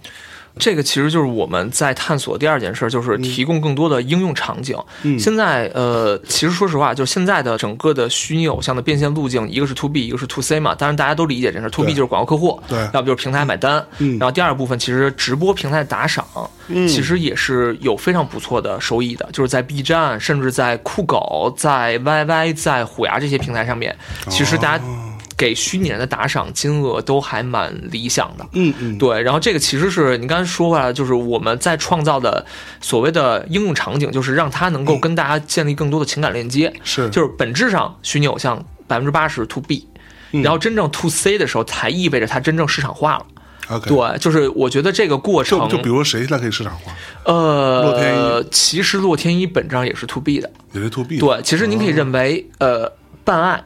[0.59, 4.77] 这个其实就是我们在探索第二件事，就是提供更多的应用场景。
[5.01, 10.75] 嗯现在呃，其实说实话，就是现在的整个的虚拟偶像的变现路径，一个是 to B，一个是 to C 嘛。
[10.75, 13.83] 当然大家都理解这事，to B 就是广告客户，对要不就是平台买单。
[13.97, 16.25] 嗯然后第二部分其实直播平台打赏，
[16.67, 23.95] 嗯其实也是有非常不错的收益的，就是在 B 站，甚至在酷狗、在 YY、在虎牙这些平台上面，
[24.29, 25.12] 其实大家哦
[25.43, 28.47] 给虚拟人的打赏金额都还蛮理想的。
[28.53, 32.45] 嗯嗯，对，然后这个其实是你刚才说回来，就是我们在创造的
[32.79, 36.71] 所谓的应用场景，就是让他能够跟大家建立更多的情感链接。
[36.85, 39.85] 是就是本质上虚拟偶像百分之八十 to B，、
[40.31, 43.25] 然后真正 to C 的时候，才意味着它真正市场化了。
[43.67, 46.93] OK，对，就是我觉得这个过程，就就比如说谁现在可以市场化，
[47.25, 50.49] 呃，洛天依其实洛天依本质上也是 to B 的。
[50.71, 52.91] 也是 to B 的对，其实您可以认为，呃，
[53.25, 53.63] 办案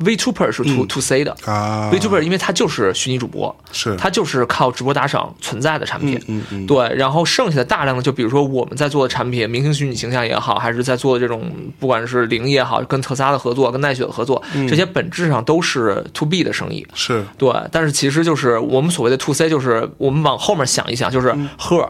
[0.00, 1.36] VTuber 是 to、to C 的。
[1.44, 6.20] 啊 VTuber 因为它就是虚拟主播，是它就是靠直播打赏存在的产品。
[6.28, 16.86] 嗯嗯对，然后剩下的大量的，就比如说我们在做的产品，明星虚拟形象也好，还是在做的这种不管是零也好，跟特斯拉的合作，跟奈雪的合作，嗯这些本质上都是 to B 的生意。
[16.94, 21.88] 是对，但是其实就是我们所谓的 to C，就是我们往后面想一想，就是嗯 Her、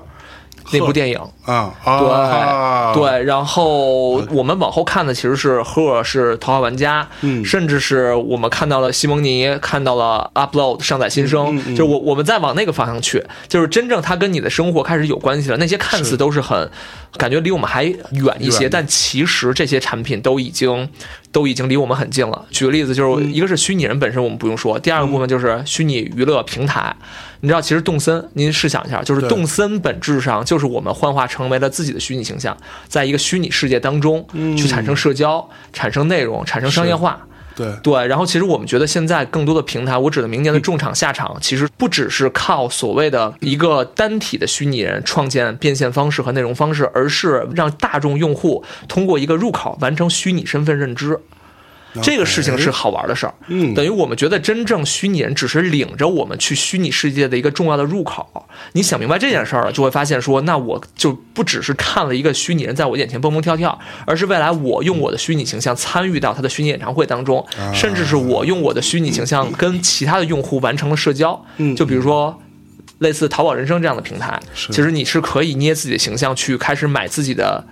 [0.72, 1.18] 那部电影。
[1.44, 15.56] 啊啊对对，然后我们往后看的其实是赫是头号玩家，嗯甚至是我们看到了西蒙尼，看到了 Upload 上载新生，嗯嗯嗯就是我我们再往那个方向去，就是真正它跟你的生活开始有关系了。
[15.56, 16.70] 那些看似都是很
[17.16, 20.88] 感觉离我们还远一些，但其实这些产品都已经
[21.38, 22.44] 都已经离我们很近了。
[22.50, 26.92] 举个例子，就是嗯一个是虚拟人本身，我们不用说；第二个部分就是虚拟娱乐平台。
[27.42, 32.56] 你知道，其实动森，您试想一下，就是动森本质上就是我们幻化成为了自己的虚拟形象，
[32.88, 34.26] 在一个虚拟世界当中
[34.56, 37.24] 去产生社交、产生内容、产生商业化。
[37.58, 51.18] 对对，然后其实我们觉得现在更多的平台，我指的明年的重场下场，其实不只是靠所谓的一个单体的虚拟人创建变现方式和内容方式，而是让大众用户通过一个入口完成虚拟身份认知。
[52.02, 58.46] 这个事情是好玩的事儿，嗯等于我们觉得真正虚拟人只是领着我们去虚拟世界的一个重要的入口。
[58.72, 71.44] 你想明白这件事儿了，就会发现说，那我就不只是看了一个虚拟人在我眼前蹦蹦跳跳，而是未来我用我的虚拟形象参与到他的虚拟演唱会当中，甚至是我用我的虚拟形象跟其他的用户完成了社交。
[71.56, 72.40] 嗯就比如说。
[72.98, 77.64] 类似淘宝人生这样的平台，其实你是可以捏自己的形象去开始买自己的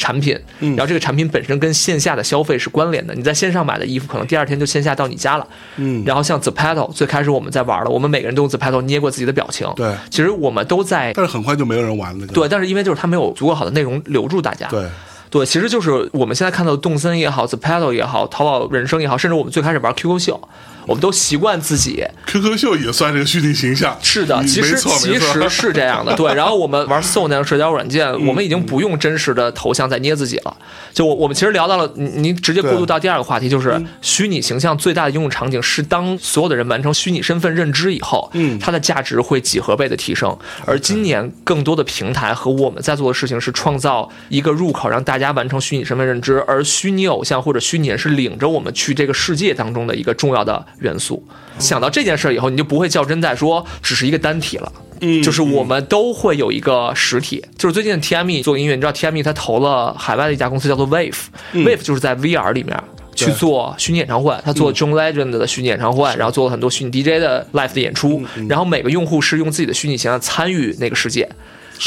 [0.00, 3.14] 产品，嗯然后这个产品本身跟线下的消费是关联的。
[3.14, 5.46] 你在线上买的衣服，可能第二天就线下到你家了。
[5.76, 9.70] 嗯然后像 The Petal，最开始我们在玩了，我们每个人都用 The Petal 捏过自己的表情。
[9.76, 12.26] 对其实我们都在但是很快就没有人玩了。
[12.28, 14.66] 对，但是因为就是它没有足够好的内容留住大家。
[14.68, 14.88] 对
[15.30, 20.40] 对，其实就是我们现在看到的动森也好，The Petal 也好，淘宝人生也好，甚至我们最开始玩 QQ 秀，
[20.86, 23.96] 我们都习惯自己，QQ 秀也算这个虚拟形象。
[24.02, 26.34] 是的，嗯其实其实是这样的，对。
[26.34, 30.56] 然后我们玩 Soul 那样社交软件，嗯我们已经不用真实的头像在捏自己了。
[30.92, 40.36] 就我我们其实聊到了，您您直接过渡到第二个话题，就是嗯虚拟形象最大的应用场景是当所有的人完成虚拟身份认知以后，嗯它的价值会几何倍的提升。
[40.66, 51.22] 而今年更多的平台和我们在做的事情是创造一个入口，让大家完成虚拟身份认知，而虚拟偶像或者虚拟人是领着我们去这个世界当中的一个重要的元素。
[51.58, 54.72] 想到这件事儿以后，你就不会较真在说只是一个单体了。
[55.00, 55.22] 嗯。
[55.22, 62.78] 就是我们都会有一个实体，就是最近 TME 做音乐，你知道 TME 他投了海外的一家公司叫做 Wave，Wave、就是在 VR 里面
[63.14, 71.28] 去做虚拟演唱会，他做 John Legend 的虚拟演唱会，然后做了很多虚拟 DJ 的 live 的演出，然后每个用户是用自己的虚拟形象参与那个世界。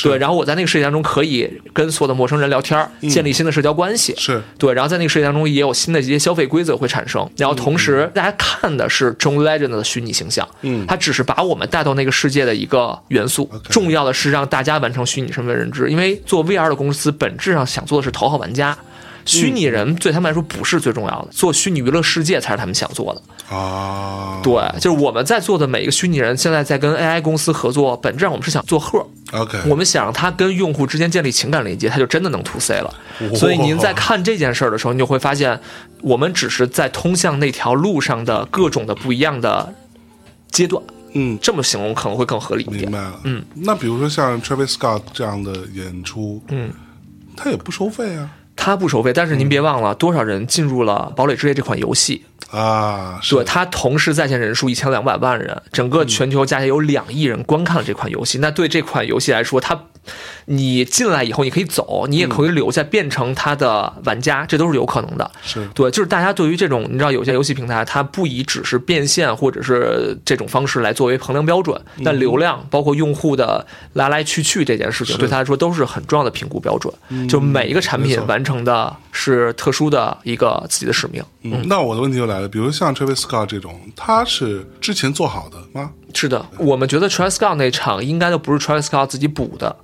[0.01, 4.15] 对，然后我在那个世界当中可以跟所有的陌生人聊天儿，建立新的社交关系。
[4.17, 4.41] 是。
[4.57, 10.85] 对，然后在那个世界当中也有新的一些消费规则会产生，然后同时大家看的是 John Legend 的虚拟形象，嗯。
[10.87, 18.75] 它只是把我们带到那个世界的一个元素重要的是让大家完成虚拟身份认知，因为做 VR 的公司本质上想做的是讨好玩家。
[19.25, 23.55] 虚拟人对他们来说不是最重要的，做虚拟娱乐世界才是他们想做的。
[23.55, 32.93] 啊，对，就是我们在做的每一个虚拟人，现在在跟 AI 公司合作，本质上我们是想做贺，，OK，我们想让它跟用户之间建立情感连接，它就真的能 to C 了。
[33.35, 35.59] 所以您在看这件事儿的时候，你就会发现，
[36.01, 39.73] 我们只是在通向那条路上的各种的不一样的
[40.49, 40.81] 阶段。
[41.15, 42.81] 嗯，这么形容可能会更合理一点。
[42.81, 43.19] 明白了。
[43.23, 46.73] 嗯，那比如说像 Travis Scott 这样的演出，嗯，
[47.37, 48.27] 他也不收费啊。
[48.65, 58.37] 它不收费，但是您别忘了，多少人进入了《堡垒之夜》这款游戏，啊，对，它同时在线人数一千两百万人，整个全球加起来有两亿人观看了这款游戏。
[58.37, 59.77] 那对这款游戏来说，它
[60.45, 65.29] 你进来以后你可以走，你也可以留下变成他的玩家，这都是有可能的。
[65.41, 76.93] 是对，就是大家对于这种你知道，有些游戏平台它不以只是变现或者是这种方式来作为衡量标准，但流量包括用户的来来去去这件事情，对他来说都是很重要的评估标准。
[77.29, 81.23] 就每一个产品完成的是特殊的一个自己的使命。
[81.43, 85.91] 嗯，那我的问题就来了，比如像 Travis Scott 这种，他是之前做好的吗？
[86.13, 89.75] 是的，我们觉得 Travis Scott 那场应该都不是 Travis Scott 自己补的，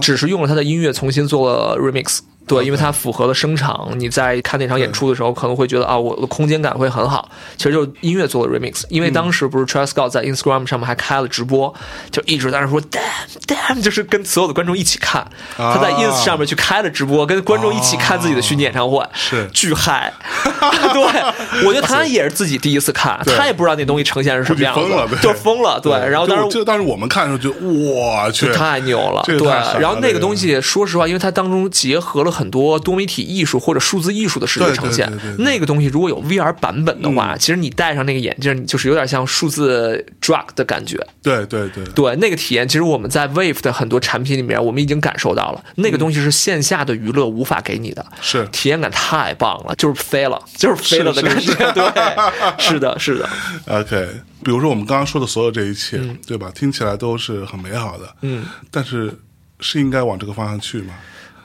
[0.00, 2.20] 只是用了他的音乐重新做了 remix。
[2.48, 7.30] 对，因为它符合了声场，你在看那场演出的时候，可能会觉得啊，我的空间感会很好。
[7.56, 11.72] 其实就是音乐做的 remix，因为当时不是 Travis Scott 在 Instagram 上面还开了直播，
[12.10, 13.00] 就一直在那说 damn
[13.46, 15.26] damn，就是跟所有的观众一起看。
[15.56, 19.48] 他在 ins 上面去开了直播，跟观众一起看自己的虚拟演唱会，是。
[19.54, 20.12] 巨嗨。
[20.92, 24.74] 对，我觉得他也是自己第一次看，他也不知道那东西呈现是什么样
[25.08, 25.80] 子，就疯了。
[25.80, 29.38] 对，然后当时就就当时我们看的时候就我去，太牛了，对
[29.80, 40.96] 然后那个个东西，说实话，因为它当中结合了很多多媒体艺术或者数字艺术的视觉呈现那个东西如果有 VR 版本的话，其实你戴上那个眼镜，就是有点像数字 drug 的感觉。
[41.22, 48.06] 对对对，对，那个体验，其实我们在 Wave 的很多产品里面，我们已经感受到了，那个东西是线下的娱乐无法给你的。
[48.20, 51.50] 是体验感太棒了，就是飞了， 就是飞了的感觉。
[51.50, 51.84] 是对，
[52.58, 53.28] 是的，是的
[53.66, 54.08] ，OK，
[54.44, 56.50] 比如说我们刚刚说的所有这一切，对吧？
[56.54, 59.12] 听起来都是很美好的，嗯，但是
[59.60, 60.94] 是应该往这个方向去吗？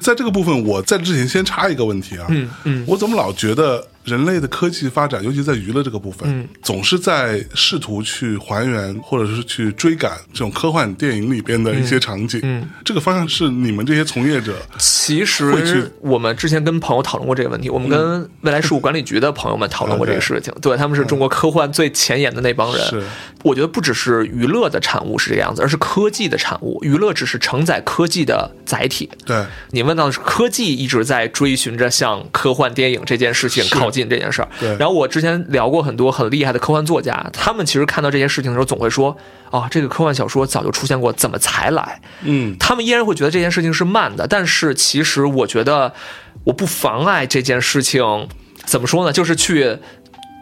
[0.04, 20.54] 在这个部分，我在之前先插一个问题啊，嗯嗯，我怎么老觉得人类的科技发展，尤其在娱乐这个部分，嗯总是在试图去还原或者是去追赶这种科幻电影里边的一些场景，嗯这个方向是你们这些从业者其实我们之前跟朋友讨论过这个问题，我们跟未来事务管理局的朋友们讨论过这个事情。
[20.62, 22.86] 对，他们是中国科幻最前沿的那帮人。
[22.86, 23.04] 是
[23.44, 26.80] 我觉得不只是娱乐的产物是这个样子，而是科技的产物。
[26.82, 29.10] 娱乐只是承载科技的载体。
[29.26, 34.48] 对你问到的是科技一直在追寻着向科幻电影这件事情是靠近这件事儿。
[34.60, 39.16] 对然后我之前聊过很多很厉害的科幻作家，他们其实看到这些事情的时候，总会说
[39.52, 45.94] ：“啊，这个科幻小说早就出现过，怎么才来？”嗯他们依然会觉得这件事情是慢的，但是其实我觉得
[46.46, 48.28] 我不妨碍这件事情，
[48.66, 49.14] 怎么说呢？
[49.14, 49.78] 就是去。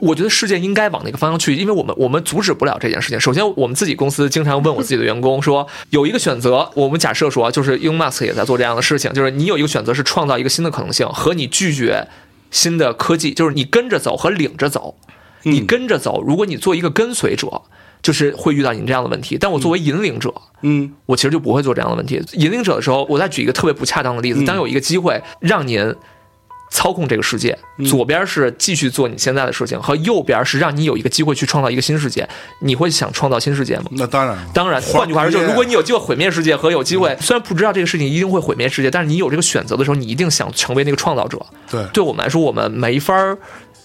[0.03, 3.19] 我觉得世界应该往那个方向去，因为我们我们阻止不了这件事情。
[3.19, 12.07] 首先，我们自己公司经常问我自己的员工说，有一个选择，我们假设说，就是 Elon Musk 也在做这样的事情，就是你有一个选择是创造一个新的可能性，和你拒绝
[12.51, 14.95] 新的科技，就是你跟着走和领着走。
[15.43, 17.63] 你嗯跟着走，如果你做一个跟随者，
[18.03, 19.39] 就是会遇到你这样的问题。
[19.39, 20.31] 但我作为引领者，
[20.61, 22.21] 嗯我其实就不会做这样的问题。
[22.33, 25.95] 引领者的时候，我再举一个特别不恰当的例子：嗯当有一个机会让您
[26.71, 32.27] 操控这个世界，嗯左边是继续做你现在的事情，和右边是让你有一个机会去创造一个新世界，
[32.61, 33.85] 你会想创造新世界吗？
[33.91, 41.39] 那当然，当然，换句话说，就是如果你有机会毁灭世界和有机会，虽然不知道这个事情一定会毁灭世界，但是你有这个选择的时候，你一定想成为那个创造者。
[41.69, 43.37] 对对我们来说，我们没法儿。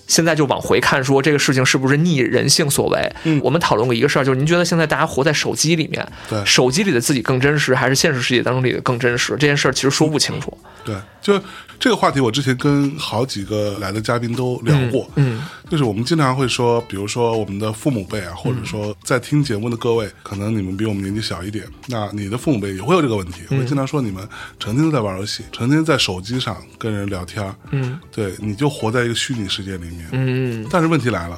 [0.08, 3.12] 现在就往回看，说这个事情是不是逆人性所为？
[3.24, 9.32] 嗯我们讨论过一个事儿，就是您觉得现在大家活在手机里面，对手机里的自己更真实，还是现实世界当中里的更真实？
[9.32, 10.56] 这件事儿其实说不清楚。
[10.84, 11.34] 对，就
[11.78, 15.10] 这个话题，我之前跟好几个来的嘉宾都聊过。
[15.16, 15.44] 嗯。
[15.68, 24.26] 就是我们经常会说，比如说我们的父母辈啊，或者说在听节目的各位，可能你们比我们年纪小一点，那你的父母辈也会有这个问题，嗯会经常说你们
[24.60, 27.98] 成天都在玩游戏，成天在手机上跟人聊天，嗯。
[28.12, 30.06] 对，你就活在一个虚拟世界里面。
[30.12, 31.36] 嗯但是问题来了，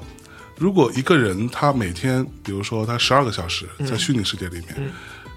[0.59, 4.93] 如果一个人他每天，比如说他十二个小时在虚拟世界里面，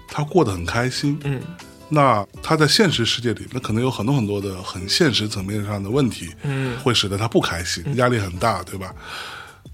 [0.06, 1.40] 他过得很开心，嗯
[1.94, 8.94] 那他在现实世界里，那可能有很多很多的很现实层面上的问题，嗯会使得他不开心，压力很大，对吧？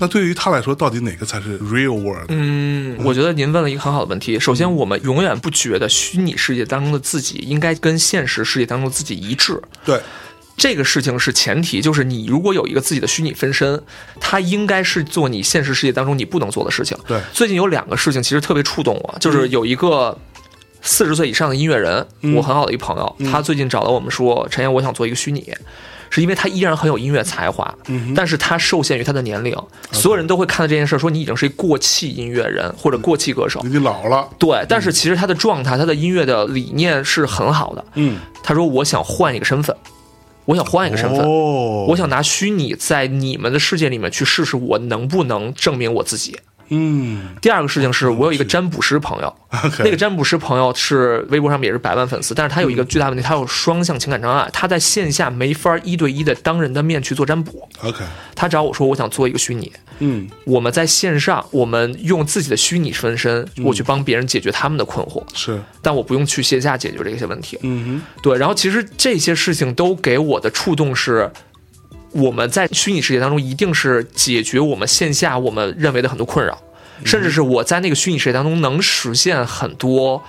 [0.01, 2.27] 那对于他来说，到底哪个才是 real world？
[2.29, 4.39] 嗯，我觉得您问了一个很好的问题。
[4.39, 9.61] 首先，我们永远不觉得虚拟世界当中的自己应该跟现实世界当中的自己一致。
[9.85, 10.01] 对，
[10.57, 13.83] 这个事情是前提，就是你如果有一个自己的虚拟分身，
[14.21, 16.97] 它应该是做你现实世界当中你不能做的事情。
[17.07, 20.17] 对最近有两个事情其实特别触动我，就是有一个
[20.83, 25.53] 四十岁以上的音乐人，嗯我很好的一朋友，他最近找到我们说，陈岩，我想做一个虚拟。
[26.11, 29.55] 是因为他依然很有音乐才华，嗯但是他受限于他的年龄，
[29.93, 33.79] 所有人都会看到这件事儿，说你已经是一过气音乐人或者过气歌手你。
[33.81, 37.85] 老了，对，但是其实他的状态、他的音乐的理念是很好的。
[37.97, 39.77] 嗯，他说：“我想换一个身份，
[40.47, 46.39] 我想换一个身份，哦，我想拿虚拟在你们的世界里面去试试，我能不能证明我自己。
[46.69, 47.29] 嗯。
[47.41, 49.35] 第二个事情是我有一个占卜师朋友，
[49.81, 57.69] 那个占卜师朋友是微博上面也是百万粉丝，但是他有一个巨大问题，他有双向情感障碍，他在线下没法一对一的当人的面去做占卜。
[57.83, 58.05] OK，
[58.35, 60.29] 他找我说，我想做一个虚拟，嗯。
[60.45, 67.59] 我们在线上，我们用自己的虚拟分身，我去帮别人解决他们的困惑，是，但我不用去线下解决这些问题。
[67.63, 68.03] 嗯哼。
[68.23, 71.31] 对，然后其实这些事情都给我的触动是，
[72.19, 76.59] 我们在虚拟世界当中一定是解决我们线下我们认为的很多困扰，
[77.05, 80.23] 甚至是我在那个虚拟世界当中能实现很多。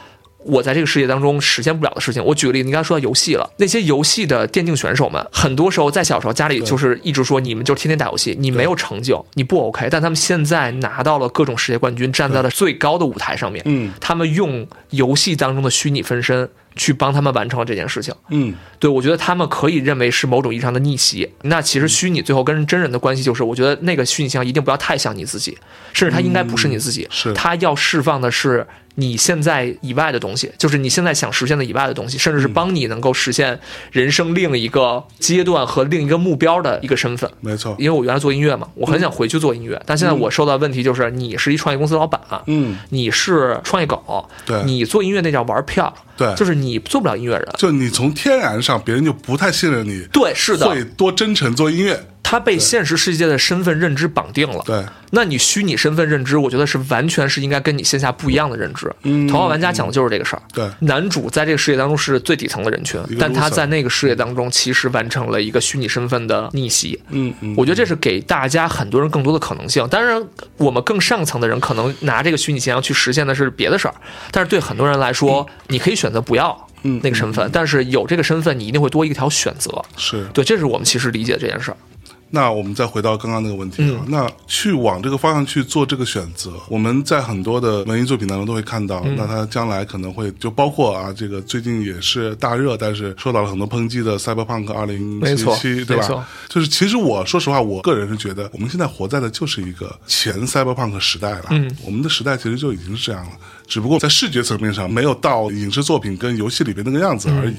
[0.45, 13.91] 我在这个世界当中实现不了的事情，我举个例子，你刚才说到游戏了，那些游戏的电竞选手们，很多时候在小时候家里就是一直说你们就天天打游戏，你没有成就，你不 OK，但他们现在拿到了各种世界冠军，站在了最高的舞台上面，嗯。
[13.99, 16.49] 他们用游戏当中的虚拟分身
[16.80, 18.11] 去帮他们完成了这件事情。
[18.30, 21.30] 嗯对，我觉得他们可以认为是某种意义上的逆袭。
[21.41, 25.57] 那其实虚拟最后跟真人的关系就是，我觉得那个虚拟形象一定不要太像你自己，
[25.91, 28.65] 甚至他应该不是你自己，是它要释放的是
[28.95, 33.59] 你现在以外的东西，就是你现在想实现的以外的东西，甚至是帮你能够实现
[33.91, 37.29] 人生另一个阶段和另一个目标的一个身份。
[37.39, 42.77] 没错，因为我原来做音乐嘛，我很想回去做音乐，但现在我受到的问题就是，你是一创业公司老板，嗯。
[42.89, 44.61] 你是创业狗，对。
[44.63, 46.33] 你做音乐那叫玩票，对。
[46.35, 47.47] 就是你做不了音乐人。
[47.57, 54.61] 就你从天然上，别人就不太信任你，对，是的，会多真诚做音乐，他被现实世界的身份认知绑定了。
[54.65, 58.91] 对，那你虚拟身份认知，我觉得是完全是应该跟你线下不一样的认知。
[59.03, 60.41] 嗯头号玩家讲的就是这个事儿。
[60.53, 67.01] 对男主在这个世界当中是最底层的人群但他在那个世界当中其实完成了一个虚拟身份的逆袭。
[67.09, 69.88] 嗯嗯，我觉得这是给大家很多人更多的可能性。
[69.88, 70.24] 当然，
[70.57, 73.95] 我们更上层的人可能拿这个虚拟形象去实现的是别的事儿，
[74.32, 79.84] 但是对很多人来说，你可以选择不要嗯那个身份，但是有这个身份，你一定会多一条选择。
[79.97, 80.26] 是。
[80.34, 81.78] 对，这是我们其实理解这件事儿。
[82.32, 95.43] 那我们再回到刚刚那个问题啊，那去往这个方向去做这个选择，我们在很多的文艺作品当中都会看到，那它将来可能会就包括啊，这个最近也是大热，但是受到了很多抨击的《Cyberpunk 二零七七》，
[95.86, 96.27] 对吧？
[96.47, 103.32] 就是其实我说实话，我个人是觉得我们现在活在的就是一个前 Cyberpunk 时代了，嗯，我们的时代其实就已经是这样了，
[103.67, 107.55] 只不过在视觉层面上没有到影视作品跟游戏里边那个样子而已。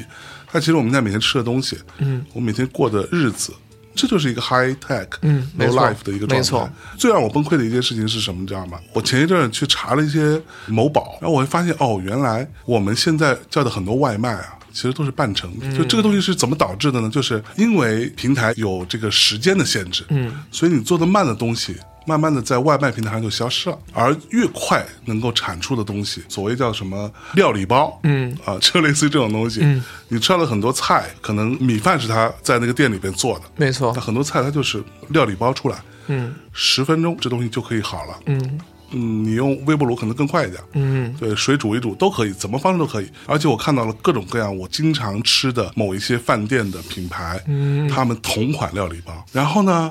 [0.52, 3.52] 但其实我们现在每天吃的东西，嗯，我们每天过的日子。
[3.95, 6.36] 这就是一个 high tech，嗯没 low 错 life 的一个状态。
[6.36, 8.41] 没错最让我崩溃的一件事情是什么？
[8.41, 8.78] 你知道吗？
[8.93, 14.57] 我前一阵儿去查了一些某宝，然后我会发现，哦，原来我们现在叫的很多外卖啊。
[14.72, 17.11] 其实都是半成品，就这个东西是怎么导致的呢？
[17.11, 21.74] 就是因为平台有这个时间的限制，嗯，所以你做的慢的东西，
[22.07, 23.78] 慢慢的在外卖平台上就消失了。
[23.92, 35.78] 而越快能够产出的东西，所谓叫什么料理包，嗯啊，就类似于这种东西，嗯，你吃了很多菜，可能米饭是他在那个店里边做的，没错那，很多菜它就是料理包出来，
[36.09, 38.18] 嗯十分钟这东西就可以好了。
[38.26, 38.61] 嗯
[38.92, 40.61] 嗯，你用微波炉可能更快一点。
[40.72, 43.09] 嗯对，水煮一煮都可以，怎么方式都可以。
[43.24, 49.24] 而且我看到了各种各样我经常吃的某一些饭店的品牌，嗯，他们同款料理包。
[49.30, 49.88] 然后呢，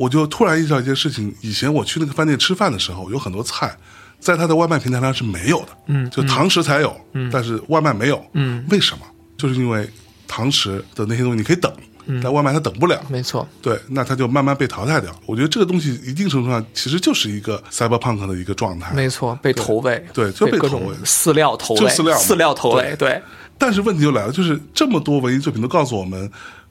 [0.00, 3.76] 我就突然意识到一件事情：以前我去那个饭店吃饭的时候，有很多菜
[4.18, 9.04] 在它的外卖平台上是没有的，嗯，就堂食才有，嗯，但是外卖没有，嗯，为什么？
[9.36, 9.86] 就是因为
[10.26, 11.70] 堂食的那些东西你可以等，
[12.22, 15.14] 但外卖它等不了，没错，对，那它就慢慢被淘汰掉。
[15.26, 18.94] 我觉得这个东西一定程度上其实就是一个 cyberpunk 的一个状态。
[18.94, 23.22] 没错，被投喂，对就被各投喂种饲料投喂，就饲料饲料投喂，对，
[23.58, 26.30] 但是问题就来了，就是这么多文艺作品都告诉我们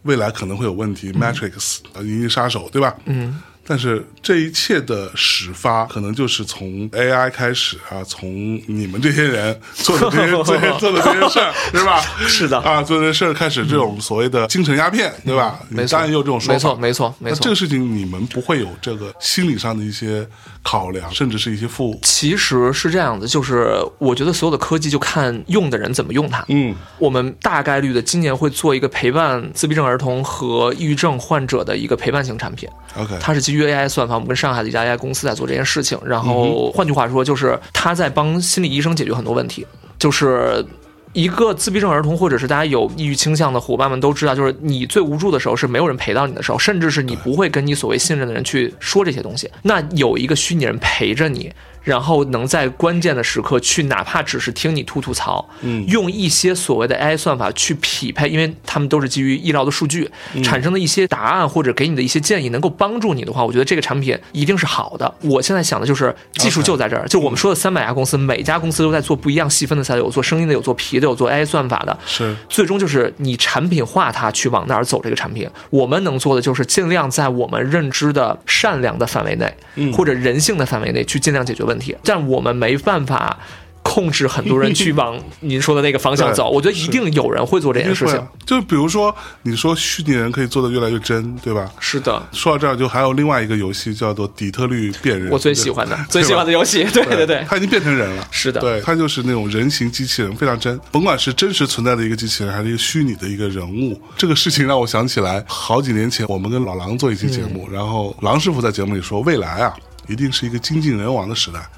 [0.10, 2.96] 未来可能会有问题、m a t r i x 啊，《银翼杀手》，对吧？
[3.06, 3.40] 嗯。
[3.70, 12.02] 但是这一切的始发，可能就是从 AI 开始啊，从你们这些人做的这些、 这些做的这些事儿， 是吧？
[12.28, 15.60] 是的啊，做的这些事儿开始这种所谓的精神鸦片，对吧？
[15.70, 17.50] 没错你当然也有这种说法，没错，没错，没错这。
[17.52, 20.28] 个事情你们不会有这个心理上的一些
[20.64, 26.44] 考量，甚至是一些负，其实是这样的，就是我觉得所有的科技就看用的人怎么用它。
[26.48, 32.68] 嗯我们大概率的今年会做一个陪伴自闭症儿童和抑郁症患者的一个陪伴型产品。
[32.98, 35.98] ，OK，它是基于 AI 算法，我们跟上海的一家 AI 公司在做这件事情。
[36.06, 39.66] 然后换句话说，就是他在帮心理医生解决很多问题，
[39.98, 40.66] 就是。
[41.14, 49.50] 一个自闭症儿童，或者是大家有抑郁倾向的伙伴们都知道，就是你最无助的时候是没有人陪到你的时候，甚至是你不会跟你所谓信任的人去说这些东西。
[49.64, 51.52] 那有一个虚拟人陪着你，
[51.90, 55.84] 然后能在关键的时刻去，哪怕只是听你吐吐槽，嗯。
[55.88, 60.44] 用一些所谓的 AI 算法去匹配，因为他们都是基于医疗的数据嗯。
[60.44, 65.12] 产生的一些答案或者给你的一些建议，能够帮助你的话，我觉得这个产品一定是好的。
[65.22, 72.36] 我现在想的就是技术就在这儿，就我们说的三百家公司，每家公司都在做不一样细分的赛道，有做声音的，有做皮的，有做 AI 算法的，是。
[72.48, 75.50] 最终就是你产品化它去往哪儿走这个产品。
[75.72, 79.92] 我们能做的就是尽量在我们认知的善良的范围内，嗯。
[79.94, 83.38] 或者人性的范围内去尽量解决问题，但我们没办法。
[83.82, 88.24] 控制很多人去往 您说的那个方向走，我觉得一定有人会做这件事情。
[88.46, 91.68] 就比如说，你说虚拟人可以做的越来越真，对吧？
[91.80, 98.28] 是的，说到这儿，就还有另外一个游戏叫做底特律变人，我最喜欢的，最喜欢的游戏， 对对对，它已经变成人了。
[98.30, 100.80] 是的对，它就是那种人形机器人，非常真。
[100.92, 109.74] 甭管是真实存在的一个机器人，还是一个虚拟的一个人物，这个事情让我想起来，好几年前我们跟老狼做一期节目，嗯然后狼师傅在节目里说，未来啊，
[110.10, 111.60] 一定是一个精尽人亡的时代。
[111.60, 111.70] 啊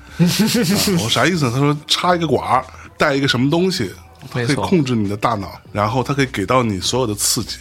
[1.04, 1.52] 我啥意思呢？
[1.54, 2.64] 他说插一个管儿，
[2.98, 3.92] 带一个什么东西，
[4.32, 7.58] 可以控制你的大脑，然后它可以给到你所有的刺激。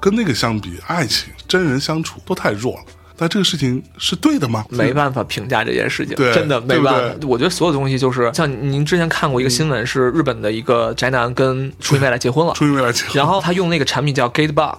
[0.00, 2.82] 跟那个相比，爱情、真人相处都太弱了。
[3.16, 4.64] 但这个事情是对的吗？
[4.70, 7.14] 没办法评价这件事情，对真的没办法。
[7.20, 14.76] 对我觉得所有东西就是像您之前看过一个新闻，是日本的一个宅男跟初音未来结婚了，初音未来结婚，然后他用那个产品叫 Gatebox，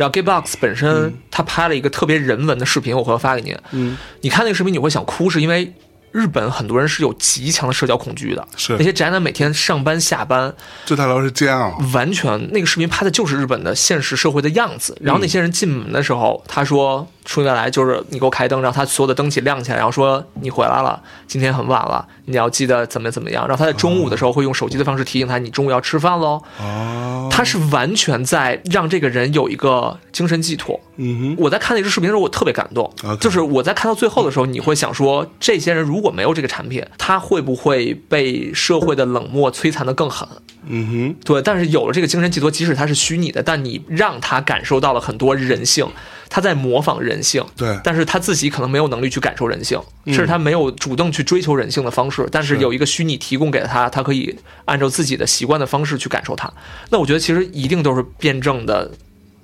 [0.00, 3.54] 然后 Gatebox 本身他拍了一个特别人文的视频，我回头发给您。
[3.72, 5.70] 嗯，你看那个视频你会想哭，是因为
[6.10, 10.54] 日本很多人是有极强的社交恐惧的，是那些宅男每天上班下班，
[10.86, 11.78] 就他来说是煎熬。
[11.92, 14.96] 完全那个视频拍的就是日本的现实社会的样子。
[15.02, 23.46] 然后那些人进门的时候，他说初音未来就是你给我开灯，然后他所有的灯起亮起来，然后说你回来了，今天很晚了，你要记得怎么怎么样。
[23.46, 26.42] 然后他在中午的时候会用手机的方式提醒他，你中午要吃饭喽。
[26.58, 30.80] 哦，他是完全在让这个人有一个精神寄托。
[30.96, 32.92] 嗯哼我在看那支视频的时候，我特别感动。
[33.20, 40.26] 就是我在看到最后的时候，你会想说，这些人如果没有这个产品，他会不会被社会的冷漠摧残的更狠？
[40.70, 45.86] 哼，嗯对，但是有了这个精神寄托，即使它是虚拟的，但你让他感受到了很多人性，
[46.28, 47.44] 他在模仿人性。
[47.56, 52.28] 对但是他自己可能没有能力去感受人性，甚至他没有主动去追求人性的方式。
[52.30, 56.52] 但是是有一个虚拟提供给了他，他可以按照自己的习惯的方式去感受它。
[56.90, 58.90] 那我觉得其实一定都是辩证的，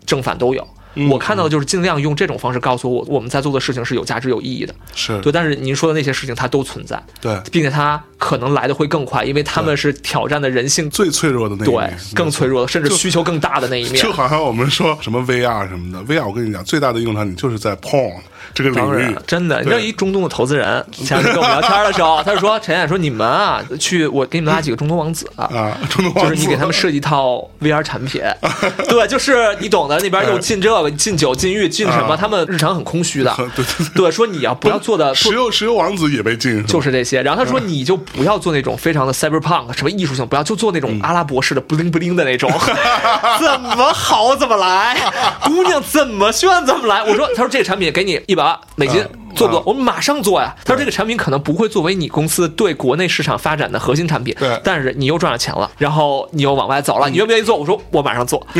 [0.04, 0.66] 正反都有。
[0.96, 4.74] 嗯我看到的就是尽量用这种方式告诉我，我们在做的事情是有价值、有意义的。
[4.94, 5.20] 是。
[5.20, 7.40] 对，但是您说的那些事情它都存在，对。
[7.52, 14.02] 并且它可能来的会更快，因为他们是挑战的人性最脆弱的那一对面，更脆弱的，甚至需求更大的那一面。
[14.02, 14.12] 就。
[14.16, 18.14] 好像我们说什么 VR 什么的，VR 我跟你讲，最大的应用场你就是在 porn
[18.54, 28.22] 这个领域，，当然真的，你知道一中东的投资人，前两天跟我们聊天的时候，他就说：“陈燕说你们啊，去我给你们拉几个中东王子啊。”啊，中东就是你给他们设计一套 VR 产品，
[28.88, 32.16] 对，就是你懂的，那边又进这个进酒进浴进什么，啊。
[32.16, 37.22] 他们日常很空虚的， 对对对，对，说你要不要做的石油石油王子也被禁，就是这些。
[37.22, 42.50] 然后他说，你就不要做那种非常的 cyberpunk 什么艺术性，不要就做那种阿拉伯式的 bling bling 的那种，
[43.40, 44.96] 怎么好怎么来，
[45.42, 47.02] 姑娘怎么炫怎么来。
[47.02, 49.04] 我说，他说这个产品给你一百万美金。
[49.34, 49.62] 做不做？
[49.66, 50.54] 我们马上做呀！
[50.64, 57.54] 他说这个产品可能不会作为你公司对国内市场发展的核心产品，对但是你又赚了钱了，然后你又往外走了，你愿不愿意做？
[57.54, 58.46] 我说我马上做。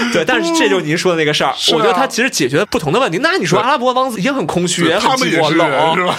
[0.12, 3.18] 对，但是这就是您说的那个事儿，我觉得它其实解决不同的问题。
[3.18, 6.16] 那你说阿拉伯王子也很空虚，也很寂寞冷，是吧？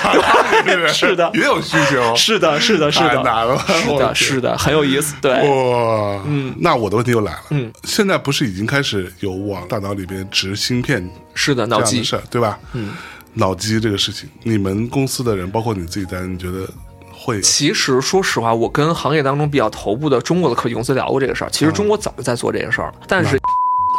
[0.93, 5.15] 是的也有需求， 是的，是的，是太的，难了，是的，是的，很有意思。
[5.21, 12.57] 对，哇，嗯，那我的问题又来了，嗯，现在不是已经开始有往大脑里边植芯片是的，这脑机样的事儿，对吧？
[12.73, 12.91] 嗯，
[13.33, 16.67] 脑机这个事情，你们公司的人，包括你自己在内，你觉得
[17.11, 21.49] 会其实说实话，我跟行业当中比较头部的中国的科技公司聊过这个事儿。
[21.49, 23.39] 其实中国早就在做这个事儿了，但是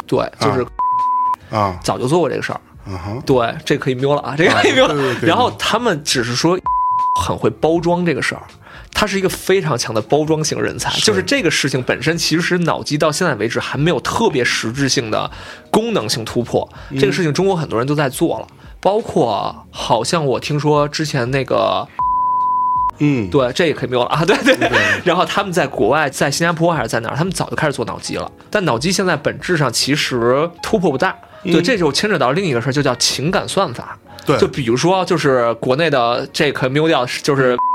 [0.07, 0.67] 对，就是
[1.51, 2.61] 啊早就做过这个事儿。
[3.25, 4.89] 对，这可以瞄了啊，这个可以瞄
[5.23, 6.59] 然后他们只是说
[7.21, 8.43] 很会包装这个事儿。
[8.95, 15.31] 他是一个非常强的包装型人才，就是这个事情本身，其实脑机到现在为止还没有特别实质性的
[15.71, 16.69] 功能性突破。
[17.01, 18.47] 这个事情中国很多人都在做了，
[18.81, 21.89] 包括好像我听说之前那个
[22.99, 24.25] 嗯，对，这也可以没有了啊！
[24.25, 24.71] 对对对。
[25.05, 27.17] 然后他们在国外，在新加坡还是在哪儿？
[27.17, 28.31] 他们早就开始做脑机了。
[28.51, 31.17] 但脑机现在本质上其实突破不大。
[31.45, 33.99] 对，这就牵扯到另一个事儿，就叫情感算法。
[34.25, 37.57] 对，就比如说，就是国内的这可以 mute 掉，就是。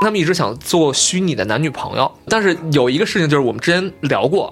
[0.00, 4.48] 他们一直想做虚拟的男女朋友，但是有一个事情就是我们之前聊过，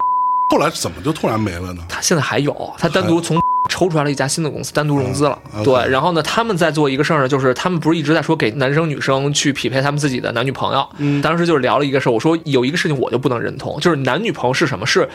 [0.50, 1.84] 后来怎么就突然没了呢？
[1.88, 3.36] 他现在还有，他单独从
[3.76, 5.38] 抽出来了一家新的公司，单独融资了。
[5.62, 10.88] 对，然后呢，他们在做一个事儿呢，就是他们不是一直在说给男生女生去匹配他们自己的男女朋友。
[10.96, 14.86] 嗯当时就是聊了一个事儿，我说有一个事情我就不能认同，就是男女朋友是什么？
[14.86, 15.06] 是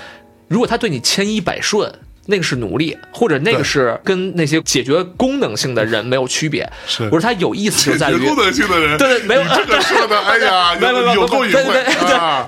[0.47, 1.91] 如果他对你千依百顺，
[2.28, 6.69] 那个是奴隶，或者那个是跟那些解决功能性的人没有区别。
[6.88, 7.03] 是。
[7.05, 11.84] 我说他有意思就在于功能性的人，对对没有你这个 说的，哎呀，没有没有够隐对对！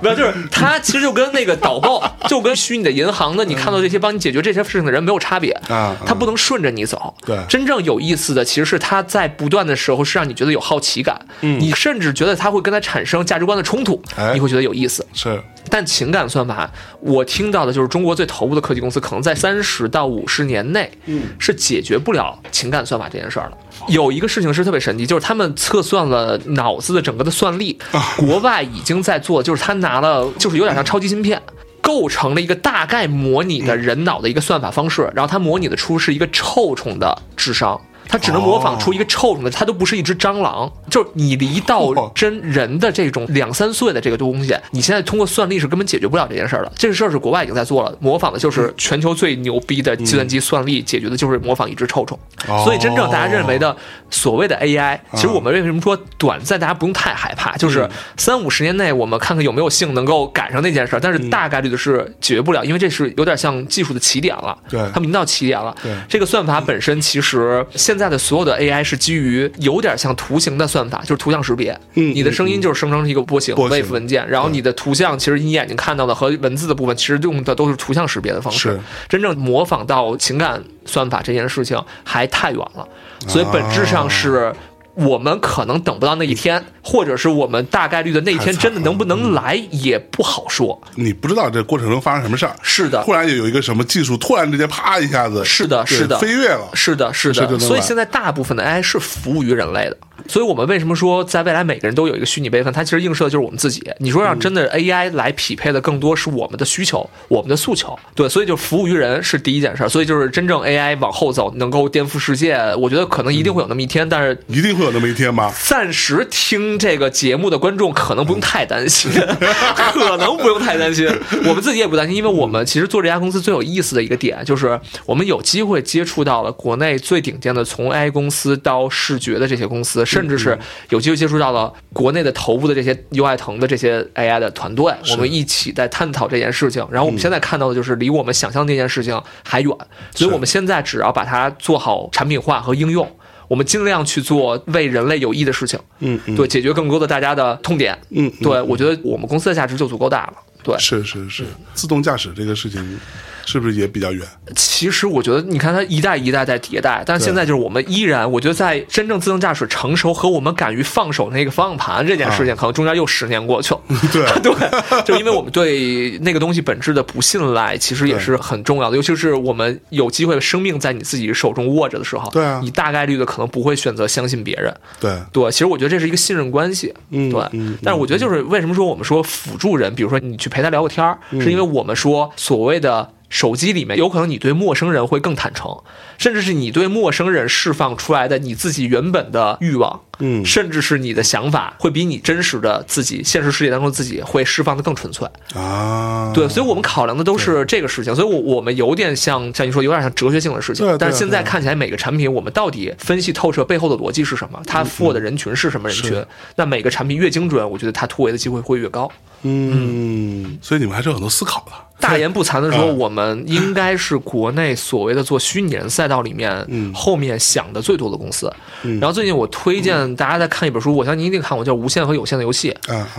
[0.02, 5.52] 没有就是它其实就跟那个导购， 就跟虚拟的银行的你看到这些帮你解决这些事情的人没有差别。
[5.70, 7.14] 啊他不能顺着你走。
[7.26, 7.38] 对。
[7.50, 14.02] 真正有意思的其实是他在不断的时候是让你觉得有好奇感，你甚至觉得他会跟他产生价值观的冲突
[14.34, 15.06] 你会觉得有意思。
[15.14, 23.58] 是但情感算法，我听到的就是中国最头部的科技公司，可能在三十到五十年内，嗯是解决不了情感算法这件事儿的。
[23.88, 27.80] 有一个事情是特别神奇，就是他们测算了脑子的整个的算力，
[28.18, 31.42] 国外已经在做，就是他拿了，就是有点像超级芯片。
[31.82, 46.72] 构成了一个大概模拟的人脑的一个算法方式，然后它模拟的出是一个臭虫的智商，它只能模仿出一个臭虫的，它都不是一只蟑螂，就是你离到真人的这种两三岁的这个东西，你现在通过算力是根本解决不了这件事儿的。
[46.76, 52.18] 这个事儿是国外已经在做了，模仿的就是全球最牛逼的计算机算力，解决的就是模仿一只臭虫。
[52.48, 52.62] 哦。
[52.64, 53.76] 所以真正大家认为的
[54.10, 64.80] 所谓的 AI，其实我们为什么说短暂，大家不用太害怕，就是三五十年内我们看看有没有幸能够赶上那件事儿，但是大概率的是解决不了，因为这是有点像技术的起点了，对。
[64.94, 65.76] 他们已经到起点了。
[65.82, 65.92] 对。
[66.08, 71.72] 这个算法本身其实现在的所有的 AI 是基于有点像图形的算法，就是图像识别。
[71.96, 78.80] 嗯你的声音就是生成一个波形 wave 文件，然后你的图像其实你眼睛看到的和文字的部分其实用的都是图像识别的方式是。
[79.08, 82.88] 真正模仿到情感算法这件事情还太远了，
[83.28, 84.54] 所以本质上是。
[84.96, 90.80] 我们可能等不到那一天，或者是我们大概率的那一天真的能不能来也不好说。
[90.96, 99.98] 你不知道这过程中发生什么事儿，是的，突然有一个什么技术，突然之间啪一下子，是的是的飞跃了，是的，是的，所以现在大部分的 AI 是服务于人类的。
[100.28, 102.72] 所以我们为什么说在未来每个人都有一个虚拟备份？
[102.72, 103.84] 它其实映射的就是我们自己。
[104.00, 109.90] 你说让真的 AI 来匹配的更多是我们的需求、我们的诉求，对，所以就服务于人是第一件事儿。
[109.90, 115.54] 所以就是真正 AI 往后走，能够颠覆世界，我觉得可能一定会有那么一天，但是一定会有那么一天吧？
[115.64, 121.08] 暂时听这个节目的观众可能不用太担心，可能不用太担心。
[121.46, 130.58] 我们自己也不担心，因为我们其实做这家公司最有意思的一个点，就是我们有机会接触到了国内最顶尖的从 AI 公司到视觉的这些公司，甚至是
[130.90, 136.86] 有机会接触到了国内的头部的这些优爱腾的这些 AI 的团队，我们一起在探讨这件事情。
[136.92, 139.76] 然后我们现在看到的就是离我们想象这件事情还远，
[140.14, 143.10] 所以我们现在只要把它做好产品化和应用。
[143.50, 147.96] 我们尽量去做为人类有益的事情，嗯嗯，对，解决更多的大家的痛点。
[148.10, 150.34] 嗯，嗯对，我觉得我们公司的价值就足够大了。
[150.64, 151.44] 对，是是是，
[151.76, 153.00] 自动驾驶这个事情
[153.46, 154.26] 是不是也比较远？
[154.56, 163.82] 其实我觉得，你看它一代一代在迭代，但现在就是我们依然，我觉得在真正自动驾驶成熟和我们敢于放手那个方向盘这件事情，可能中间又十年过去了。
[164.12, 168.98] 对 对，就因为我们对那个东西本质的不信赖，其实也是很重要的。
[168.98, 174.74] 尤其是我们有机会生命在你自己手中握着的时候，对啊你大概率的可能不会选择相信别人。
[175.00, 176.94] 对，对，其实我觉得这是一个信任关系。
[177.10, 183.10] 嗯对，嗯但是我觉得就是为什么说我们说辅助人，比如说你去陪他聊个天儿，嗯是因为我们说所谓的。
[183.34, 185.82] 手机里面有可能你对陌生人会更坦诚，
[186.20, 195.28] 甚至是你对陌生人释放出来的你自己原本的欲望，嗯甚至是你的想法，会比你真实的自己、现实世界当中自己会释放的更纯粹。
[195.56, 200.86] 啊，对，所以我们考量的都是这个事情，所以我我们有点像像你说，有点像哲学性的事情。
[201.00, 206.28] 但是现在看起来，每个产品我们到底分析透彻背后的逻辑是什么，它 for 的人群是什么人群是？
[206.56, 209.12] 那每个产品越精准，我觉得它突围的机会会越高。
[209.46, 211.72] 嗯，所以你们还是有很多思考的。
[212.00, 218.52] 大言不惭的说，嗯我们应该是国内所谓的做虚拟人赛道里面嗯后面想的最多的公司。
[218.84, 222.76] 嗯然后最近我推荐大家在看一本书，我相信您一定看过，叫《无限和有限的游戏》。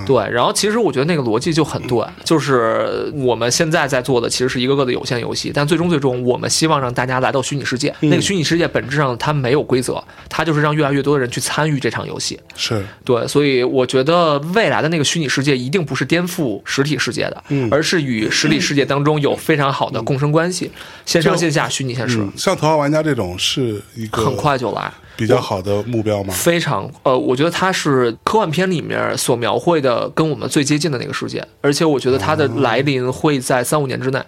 [0.07, 7.95] 对，然后其实我觉得那个逻辑就很对，就是我们现在在做的其实是一个个的有限游戏，但最终最终我们希望让大家来到虚拟世界。
[8.01, 12.39] 那个虚拟世界本质上它没有规则，它就是让越来越多的人去参与这场游戏。
[12.57, 20.70] 是对，所以我觉得未来的那个虚拟世界一定不是颠覆实体世界的，嗯而是与实体世界当中有非常好的共生关系，
[21.05, 24.91] 线上线下、虚拟现实，嗯，像头号玩家这种是一个很快就来。
[25.16, 26.35] 比较好的目标吗？
[26.35, 34.18] 非常呃，我觉得它是科幻片里面所描绘的跟我们最接近的那个世界，而且我觉得它的来临会在三五年之内，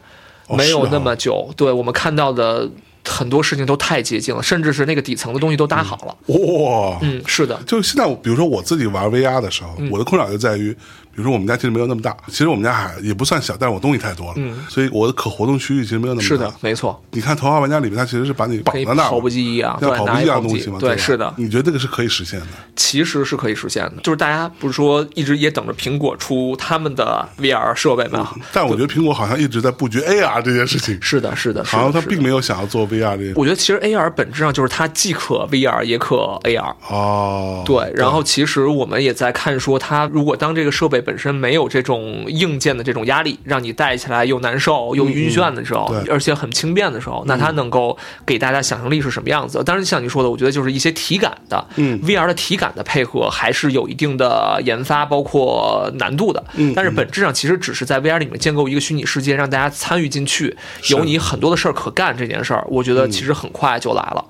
[0.49, 1.51] 哦没有那么久。
[1.57, 2.69] 对我们看到的
[3.05, 6.17] 很多事情都太接近了，甚至是那个底层的东西都搭好了。
[6.27, 10.77] 哇，嗯，是的，就现在，比如说我自己玩 VR 的时候，嗯我的困扰就在于，
[11.17, 16.29] 比比如说我们家其实没有那么大，其实我们家还也不算小，但是我东西太多了，嗯，所以我的可活动区域其实没有那么大。
[16.29, 22.47] 是的，没错，你看《头号玩家》里面，它其实是把你绑在那儿，跑步机一样，对，像跑步机一样东西嘛，对，是的，你觉得这个是可以实现的？
[22.77, 23.95] 其实是可以实现的。
[24.03, 28.33] 就是大家不是说一直也等着苹果出他们的 VR 设备吗？
[28.53, 33.33] 但我觉得苹果好像一直在布局 AR 这件事情，是的，是的，好像它是的并没有想要做 VR 这件。
[33.35, 36.75] 我觉得其实 AR 本质上就是它既可 VR 也可 AR。
[36.89, 47.97] 哦，对，然后其实我们也在看说，它如果当这个设备本身没有这种硬件的这种压力，让你戴起来又难受又晕眩的时候，对而且很轻便的时候，那它能够
[48.27, 49.63] 给大家想象力是什么样子？
[49.65, 60.57] 当然，像你说的，我觉得就是一些体感的，嗯，VR 的体感的配合还是有一定的研发包括难度的，嗯但是本质上其实只是在 VR 里面建构一个虚拟世界，让大家参与进去，
[60.91, 62.17] 有你很多的事儿可干。
[62.17, 64.25] 这件事儿，我觉得其实很快就来了。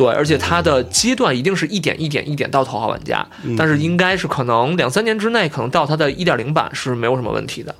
[0.00, 7.74] 对，而且它的阶段一定是一点一点一点到头号玩家，嗯但是应该是可能两三年之内，可能到它的一点零版是没有什么问题的。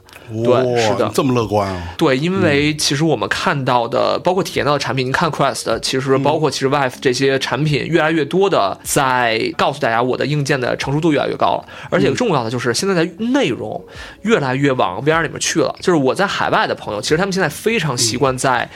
[0.44, 1.82] 对是的这么乐观啊！
[1.96, 13.82] 对，因为其实我们看到的，包括体验到的产品，你看 Quest，其实包括其实 Vive 这些产品，越来越多的在告诉大家，我的硬件的成熟度越来越高了，而且重要的就是现在的内容
[14.22, 15.74] 越来越往 VR 里面去了。
[15.80, 18.70] 就是我在海外的朋友，其实他们现在非常习惯在。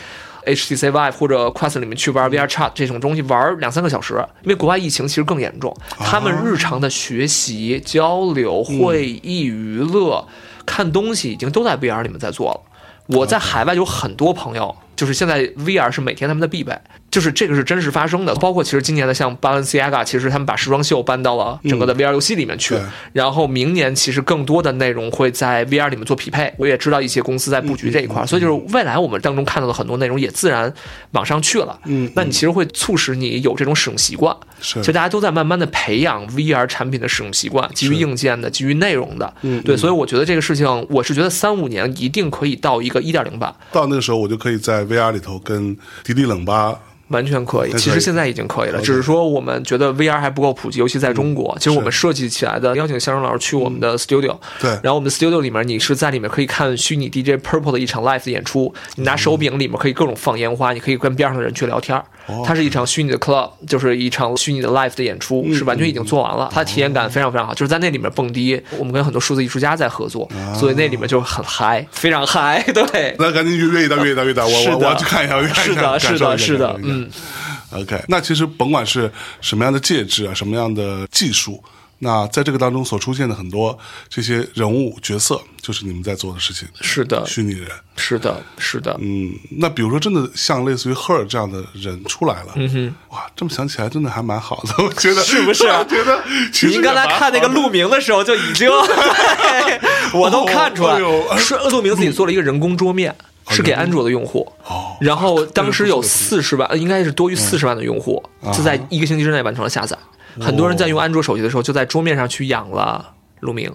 [0.47, 10.27] HTC Vive 或者 Quest 里面去玩 VR Chat 这种东西，玩两三个小时，因为国外疫情其实更严重，他们日常的学习、交流、会议、娱乐、
[10.65, 12.61] 看东西已经都在 VR 里面在做了。
[13.07, 16.75] 我在海外有很多朋友，就是现在 VR 是每天他们的必备，
[17.15, 18.35] 就是这个是真实发生的。
[18.35, 22.83] 包括其实今年的像 Balenciaga，其实他们把时装秀搬到了整个的 VR 游戏里面去，对
[23.13, 26.53] 然后明年其实更多的内容会在 VR 里面做匹配。
[26.59, 30.75] 我也知道一些公司在布局这一块儿，所以就是未来我们当中看到的很多内容也自然
[31.13, 31.79] 往上去了。
[31.85, 34.37] 嗯那你其实会促使你有这种使用习惯。
[34.61, 39.33] 是其实大家都在慢慢的培养 VR 产品的使用习惯，基于硬件的，基于内容的。
[39.43, 43.55] 嗯对，所以我觉得这个事情，我是觉得三五年一定可以到一个一点零版。
[43.71, 46.75] 到那个时候，我就可以在 VR 里头跟迪丽冷巴
[47.15, 51.57] 完全可以，其实现在已经可以了，只是说我们觉得 VR 还不够普及，尤其在中国。
[51.59, 54.71] 其实我们设计起来的，邀请相声老师去我们的 studio，、对。
[54.83, 62.05] 然后我们的 studio 里面，你是在里面可以看虚拟 DJ Purple 的一场 live 的演出，你拿手柄里面可以各种放烟花，你可以跟边上的人去聊天儿。
[62.45, 68.61] 它是一场虚拟的 club，就是一场虚拟的 live 的演出，是完全已经做完了，它的体验感非常非常好，就是在那里面蹦迪。
[68.79, 70.29] 我们跟很多数字艺术家在合作，
[70.59, 73.15] 所以那里面就很嗨，非常嗨， 对。
[73.19, 77.83] 那赶紧约约一单，约一单，约一单，我我我要去看一下，是的，是的，是的感，受一下嗯。
[77.83, 79.11] OK，那其实甭管是
[79.41, 81.63] 什么样的介质啊，什么样的技术，
[81.99, 83.77] 那在这个当中所出现的很多
[84.09, 86.69] 这些人物角色，就是你们在做的事情。
[86.81, 96.23] 是的，虚拟人，是的，是的，嗯，那比如说真的像类似于 Her 这样的人出来了，嗯哼，哇，这么想起来真的还蛮好的， 我觉得是不是 我觉得
[96.53, 99.81] 其实您刚才看那个路路名的时候就已经，对
[100.13, 100.95] 我都看出来。
[101.01, 103.15] 哦哎呦，是路明自己做了一个人工桌面。
[103.49, 108.23] 是给安卓的用户，哦然后当时有四十万，呃应该是多于四十万的用户，
[108.53, 109.97] 就在一个星期之内完成了下载。
[110.41, 113.73] 很多人在用安卓手机的时候，就在桌面上去养了鹿明。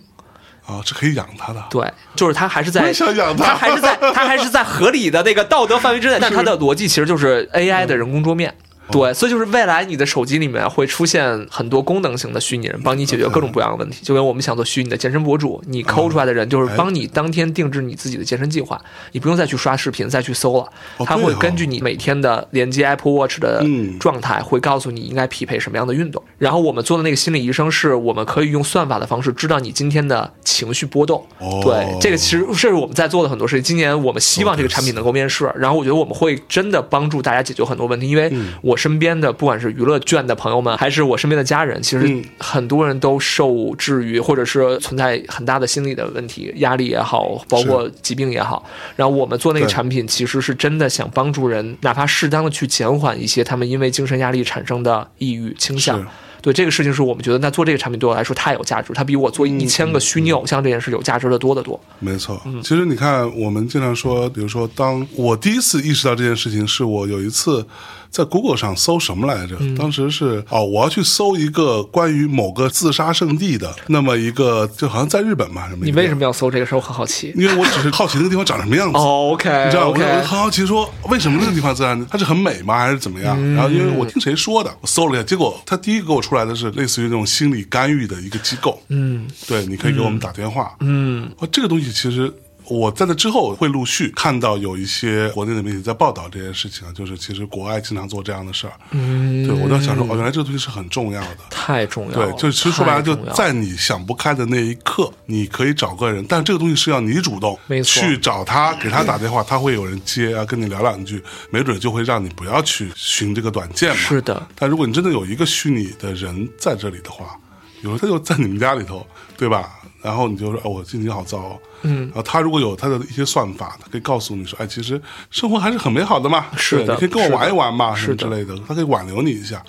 [0.65, 3.43] 啊，这可以养它的，对，就是他还是在想养它。
[3.43, 8.53] 他还是在他还是在合理的那个道德范围之内，但它的逻辑其实就是 AI 的人工桌面。
[8.91, 13.99] 对，所以就是未来你的手机里面会出现很多功能型的虚拟人，帮你解决各种各样的问题。
[14.03, 18.79] 就跟我们想做虚拟的健身博主，你抠出来的人就是帮你当天定制你自己的健身计划，
[19.11, 20.67] 你不用再去刷视频再去搜了，
[21.05, 26.21] 它会根据你每天的连接 Apple Watch 的嗯状态，会告诉你应该匹配什么样的运动。
[26.37, 31.25] 然后我们做的那个心理医生是，我们可以用算法的方式知道你今天的情绪波动。
[31.37, 33.63] 哦对，这个其实这是我们在做的很多事情。
[33.63, 38.07] 今年我们希望这个产品能够面世，然后我觉得我们会真的帮助大家解决很多问题。
[38.07, 42.23] 因为嗯我身边的不管是娱乐圈的朋友们，还是我身边的家人，其实嗯。
[42.39, 48.65] 很多人都受制于或者是存在很大的心理的问题，压力也好，包括疾病也好。
[48.95, 56.05] 然后我们做那个产品，其实是真的想帮助人，哪怕适当的去减缓一些他们因为精神压力产生的抑郁倾向。
[56.41, 61.77] 对这个事情是我们觉得，那做这个产品对我来说太有价值，它比我做一千个虚拟偶像这件事有价值的多得多。
[61.99, 62.61] 没错，嗯。
[62.63, 67.67] 其实你看，我们经常说，比如说，当我第一次意识到这件事情，是我有一次
[68.09, 69.55] 在 Google 上搜什么来着？
[69.59, 75.85] 嗯当时是哦，我要去搜一个关于某个自杀圣地的那么一个，就好像在日本嘛，什么？
[75.85, 76.23] 你为什么？
[76.23, 76.77] 要搜这个事儿？
[76.77, 77.33] 我很好奇。
[77.35, 78.97] 因为我只是好奇那个地方长什么样子。
[78.99, 83.37] 哦，OK，你知道，OK 我很好奇说，为什么那个地方自然它是很美吗，还是怎么样？
[83.39, 88.81] 嗯然后因为我听谁说的，我搜了一下，结果他第一个给我出来的是类似于那种心理干预的一个机构。
[88.89, 90.75] 嗯，对，你可以给我们打电话。
[90.79, 92.33] 嗯，哦，这个东西其实。
[92.69, 98.73] 我在那之后会陆续看到有一些国内的媒体在报道这件事情啊，就是其实国外经常做这样的事儿。
[98.91, 101.37] 嗯，对我在想说，哦，原来这个东西是很重要的。
[101.49, 102.31] 太重要了。
[102.31, 113.95] 对，就其实说白了，就在你想不开的那一刻，你可以找个人，但这个东西是要你主动没错去找他，给他打电话，他会有人接啊，跟你聊两句，没准就会让你不要去寻这个短见嘛。
[113.95, 117.35] 是的，但如果你真的有一个虚拟的人在这里的话，
[117.81, 119.05] 有时候他就在你们家里头，
[119.37, 119.78] 对吧？
[120.01, 121.59] 然后你就说，哦，我心情好糟、哦。
[121.81, 125.01] 嗯，然后他如果有他的一些算法，他可以告诉你说，哎，其实
[125.31, 129.63] 生活还是很美好的嘛，是的你可以跟我玩一玩嘛，什么是之类的，他可以挽留你一下。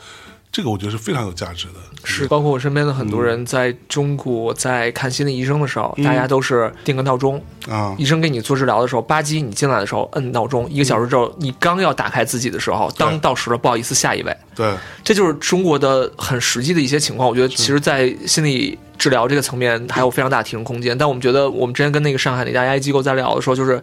[0.53, 1.75] 这个我觉得是非常有价值的。
[2.03, 14.37] 是，包括我身边的很多人在中国在看心理医生的时候，大家都是定个闹钟，啊，医生给你做治疗的时候，吧唧你进来的时候摁闹钟，一个小时之后，你刚要打开自己的时候，当到时了，不好意思，下一位。
[14.57, 14.75] 对，
[15.05, 17.29] 这就是中国的很实际的一些情况。
[17.29, 20.97] 我觉得其实，在心理治疗这个层面还有非常大的提升空间。
[20.97, 23.83] 但我们觉得，我们之前跟那个上海那家 AI 机构在聊的时候，就是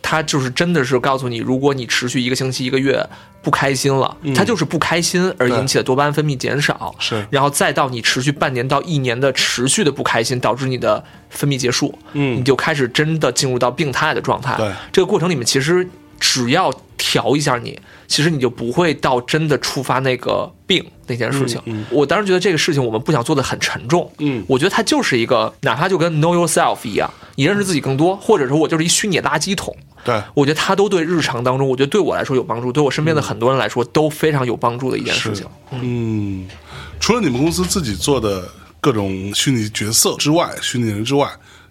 [0.00, 3.04] 他就是真的是告诉你，如果你持续一个星期、一个月
[3.42, 14.54] 不开心了，他就是不开心而引起的多巴胺分泌减少，是然后再到你持续半年到一年的持续的不开心，导致你的分泌结束，嗯你就开始真的进入到病态的状态。
[14.56, 15.88] 对这个过程里面，其实
[16.22, 17.76] 只要调一下你，
[18.06, 21.60] 其实你就不会到真的触发那个病那件事情。
[21.64, 29.76] 嗯我当时觉得这个事情我们不想做的很沉重，嗯我觉得它就是一个，哪怕就跟 know yourself 一样，你认识自己更多，或者说我就是一虚拟垃圾桶。
[30.04, 35.44] 对，我觉得它都对日常当中，我觉得对我来说有帮助，对我身边的很多人来说都非常有帮助的一件事情。
[35.72, 36.48] 嗯，
[37.00, 38.48] 除了你们公司自己做的
[38.80, 41.28] 各种虚拟角色之外，虚拟人之外，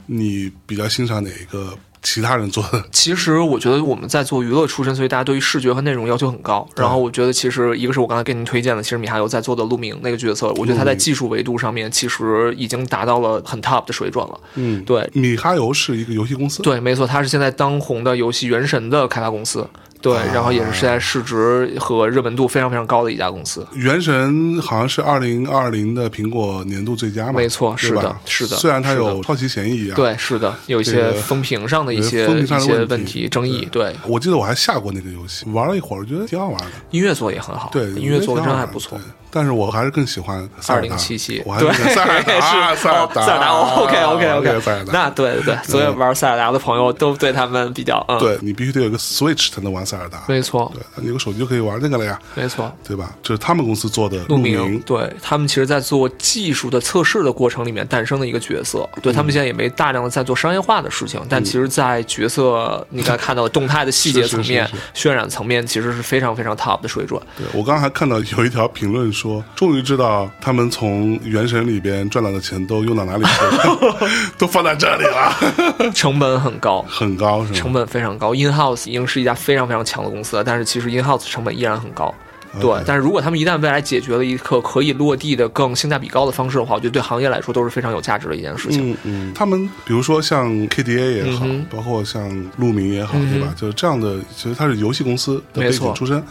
[0.07, 2.83] 你比较欣赏哪一个其他人做的？
[2.91, 6.67] 其实我觉得我们在做娱乐出身，所以大家对于视觉和内容要求很高。
[6.75, 14.39] 然后我觉得其实一个是我刚才给您推荐的，其实米哈游在做的陆明那个角色，我觉得他在技术维度上面其实已经达到了很 top 的水准了。
[14.55, 19.67] 嗯，对米哈游是一个游戏公司，对，没错，他是现在当红的游戏《原神》的开发公司。
[20.01, 23.65] 对，然后也是现在市值和热门度非常非常高的一家公司。
[23.73, 27.33] 原神好像是二零二零的苹果年度最佳嘛？
[27.33, 33.67] 没错是的是的虽然它有抄袭嫌疑啊，对，是的，有一些风评上的一些一些问问题、争议。
[33.71, 36.67] 对，我记得我还下过那个游戏，玩了一会儿，我觉得挺好玩的。
[36.89, 39.03] 音乐做的也很好，对，音乐做的真还不错对。
[39.31, 40.95] 但是我还是更喜欢塞尔达。
[40.97, 42.81] 2077我还是塞尔达，是。
[42.81, 44.91] 塞尔达，哦塞尔达，OK OK OK，塞尔达。
[44.93, 50.71] 那对对对，所有玩塞尔达的朋友都对他们比较嗯，，对你必须得有一个 Switch 才能玩塞尔达，没错。
[50.73, 52.71] 对，你有个手机就可以玩那个了呀，没错。
[52.87, 53.13] 对吧？
[53.23, 64.73] 这是他们公司做的陆明明，对他们其实，在做技术的测试的过程里面诞生的一个角色，对他们现在也没大量的在做商业化的事情，但其实，在角色你刚才看到的动态的细节 层面是。
[64.93, 67.21] 是、渲染层面，其实是非常非常 top 的水准。
[67.37, 69.20] 对我刚刚还看到有一条评论说，
[69.55, 73.97] 终于知道他们从《原神》里边赚到的钱都用到哪里去了，
[74.37, 77.55] 都放在这里了， 成本很高，很高是吗？
[77.57, 78.33] 成本非常高。
[78.33, 82.13] InHouse 已经是一家非常非常强的公司了，但是其实 InHouse 成本依然很高。
[82.59, 88.91] 对但是如果他们一旦未来解决了一个可以落地的更性价比高的方式的话，我觉得对行业来说都是非常有价值的一件事情。
[88.91, 93.53] 嗯嗯，他们比如说像 KDA 也好，嗯包括像陆明也好，对吧？
[93.55, 96.21] 就是这样的，其实他是游戏公司的背没错景出身，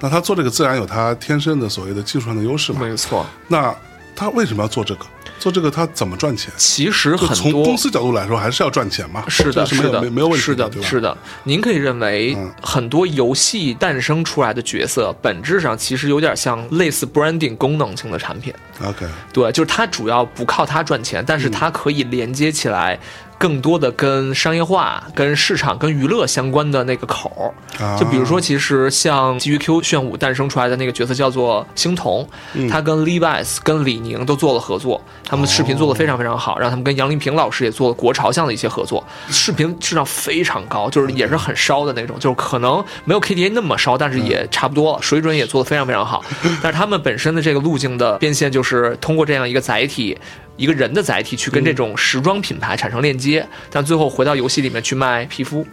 [0.00, 2.80] 那他做这个自然有他天生的所谓的技术上的优势嘛。
[2.80, 3.74] 没错，那
[4.14, 5.06] 他为什么要做这个？
[5.38, 6.52] 做这个他怎么赚钱？
[6.56, 9.22] 其实很多从公司角度来说，还是要赚钱嘛。
[9.28, 10.68] 是的，是的，没没有问题是的？
[10.82, 11.16] 是的。
[11.44, 18.52] 您可以认为嗯很多游戏诞生出来的角色，本质上其实有点像类似 branding 功能性的产品。
[18.84, 22.98] OK，对，就是它主要不靠它赚钱，但是它可以连接起来
[23.38, 27.54] 更多的跟商业化、跟市场、跟娱乐相关的那个口儿。
[27.82, 32.28] 啊就比如说，其实像基于 Q 炫舞诞生出来的那个角色叫做星童，
[32.68, 46.24] 他跟 Levi's、跟李宁都做了合作，他们视频做的非常非常好，让他们跟杨丽萍老师也做了国潮向的一些合作，视频质量非常高，就是也是很烧的那种，就是可能没有 KDA 那么烧，但是也差不多了，水准也做得非常非常好。
[46.60, 50.18] 但是他们本身的这个路径的变现，就是通过这样一个载体。
[50.58, 55.66] 一个人的载体去跟这种时装品牌产生链接，但最后回到游戏里面去卖皮肤，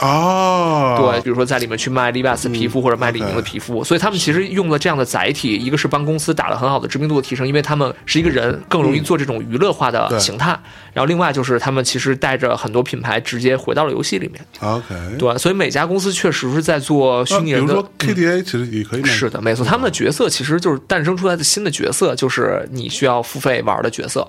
[0.00, 10.50] 哦，对，比如说在里面去卖 Levi's 皮肤或者卖李宁的皮肤，所以他们其实用了这样的载体，一个是帮公司打了很好的知名度的提升，因为他们是一个人，更容易做这种娱乐化的形态。
[10.92, 24.28] 然后另外就是他们其实带着很多品牌直接回到了游戏里面，OK，对，所以每家公司确实是在做虚拟人的比如说 KDA 其实也可以卖，是的，没错，他们的角色其实就是诞生出来的新的角色，就是你需要付费玩的角色。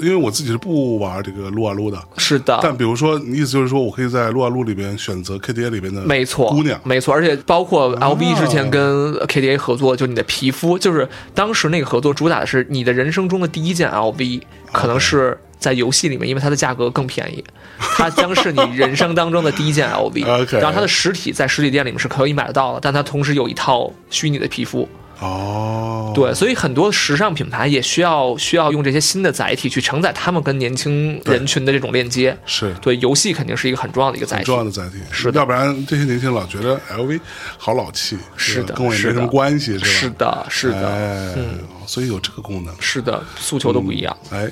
[0.00, 1.98] 因为我自己是不玩这个撸啊撸的。
[2.16, 14.42] 是的，但比如说，你意思就是说我可以在撸啊撸里边选择 KDA 里边的没错，姑娘，没错，而且包括 LV 之前跟 KDA 合作，就你的皮肤，就是当时那个合作主打的是你的人生中的第一件 LV，
[14.72, 17.42] 可能是在游戏里面，因为它的价格更便宜，
[17.96, 20.24] 它将是你人生当中的第一件 LV。
[20.58, 24.88] 然后它的实体在实体店里面是可以买得到的，但它同时有一套虚拟的皮肤。
[25.20, 32.38] 哦，对，所以很多时尚品牌也需要需要用这些新的载体去承载他们跟年轻人群的这种链接。
[32.46, 34.58] 是对，游戏肯定是一个很重要的一个载体很重。
[34.58, 37.20] 要的载体，是的要不然这些年轻人老觉得 LV
[37.56, 39.86] 好老气，是的跟我也没什么关系，是吧？
[39.88, 41.34] 是的，是的，哎，
[41.86, 44.16] 所以有这个功能，是的，诉求都不一样。
[44.30, 44.48] 哎，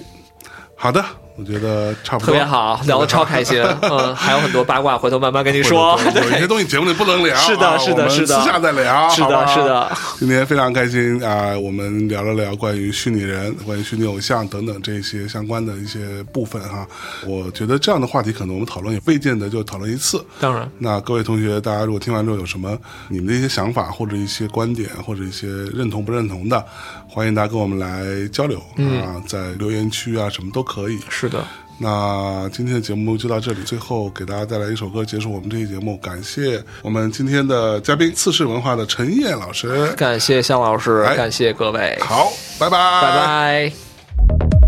[0.75, 1.05] 好的，
[1.37, 3.63] 我觉得差不多，特别好， 聊得超开心。
[3.83, 5.99] 嗯，还有很多八卦，回头慢慢跟你说。
[6.15, 9.93] 有一些东西节目里不能聊，是的是的是的私下再聊，是的是的。
[10.19, 16.87] 今天非常开心啊，我们聊了聊关于虚拟人、关于虚拟偶像等等这些相关的一些部分哈。
[17.27, 20.25] 我觉得这样的话题可能我们讨论也未见得就讨论一次。
[20.41, 22.77] 当然，那各位同学，大家如果听完之后有什么
[23.09, 26.65] 你们的一些想法，或者一些观点，或者一些认同不认同的，
[27.07, 28.59] 欢迎大家跟我们来交流、
[29.05, 30.99] 啊，在留言区啊什么都可以。
[31.11, 31.45] 是的，
[31.79, 35.97] 那今天的节目就到这里，最后给大家带来一首歌结束我们这期节目。
[35.99, 39.93] 感谢我们今天的嘉宾次世文化的陈烨老师。
[39.93, 44.66] 感谢向老师，哎感谢各位，好，拜拜，拜拜。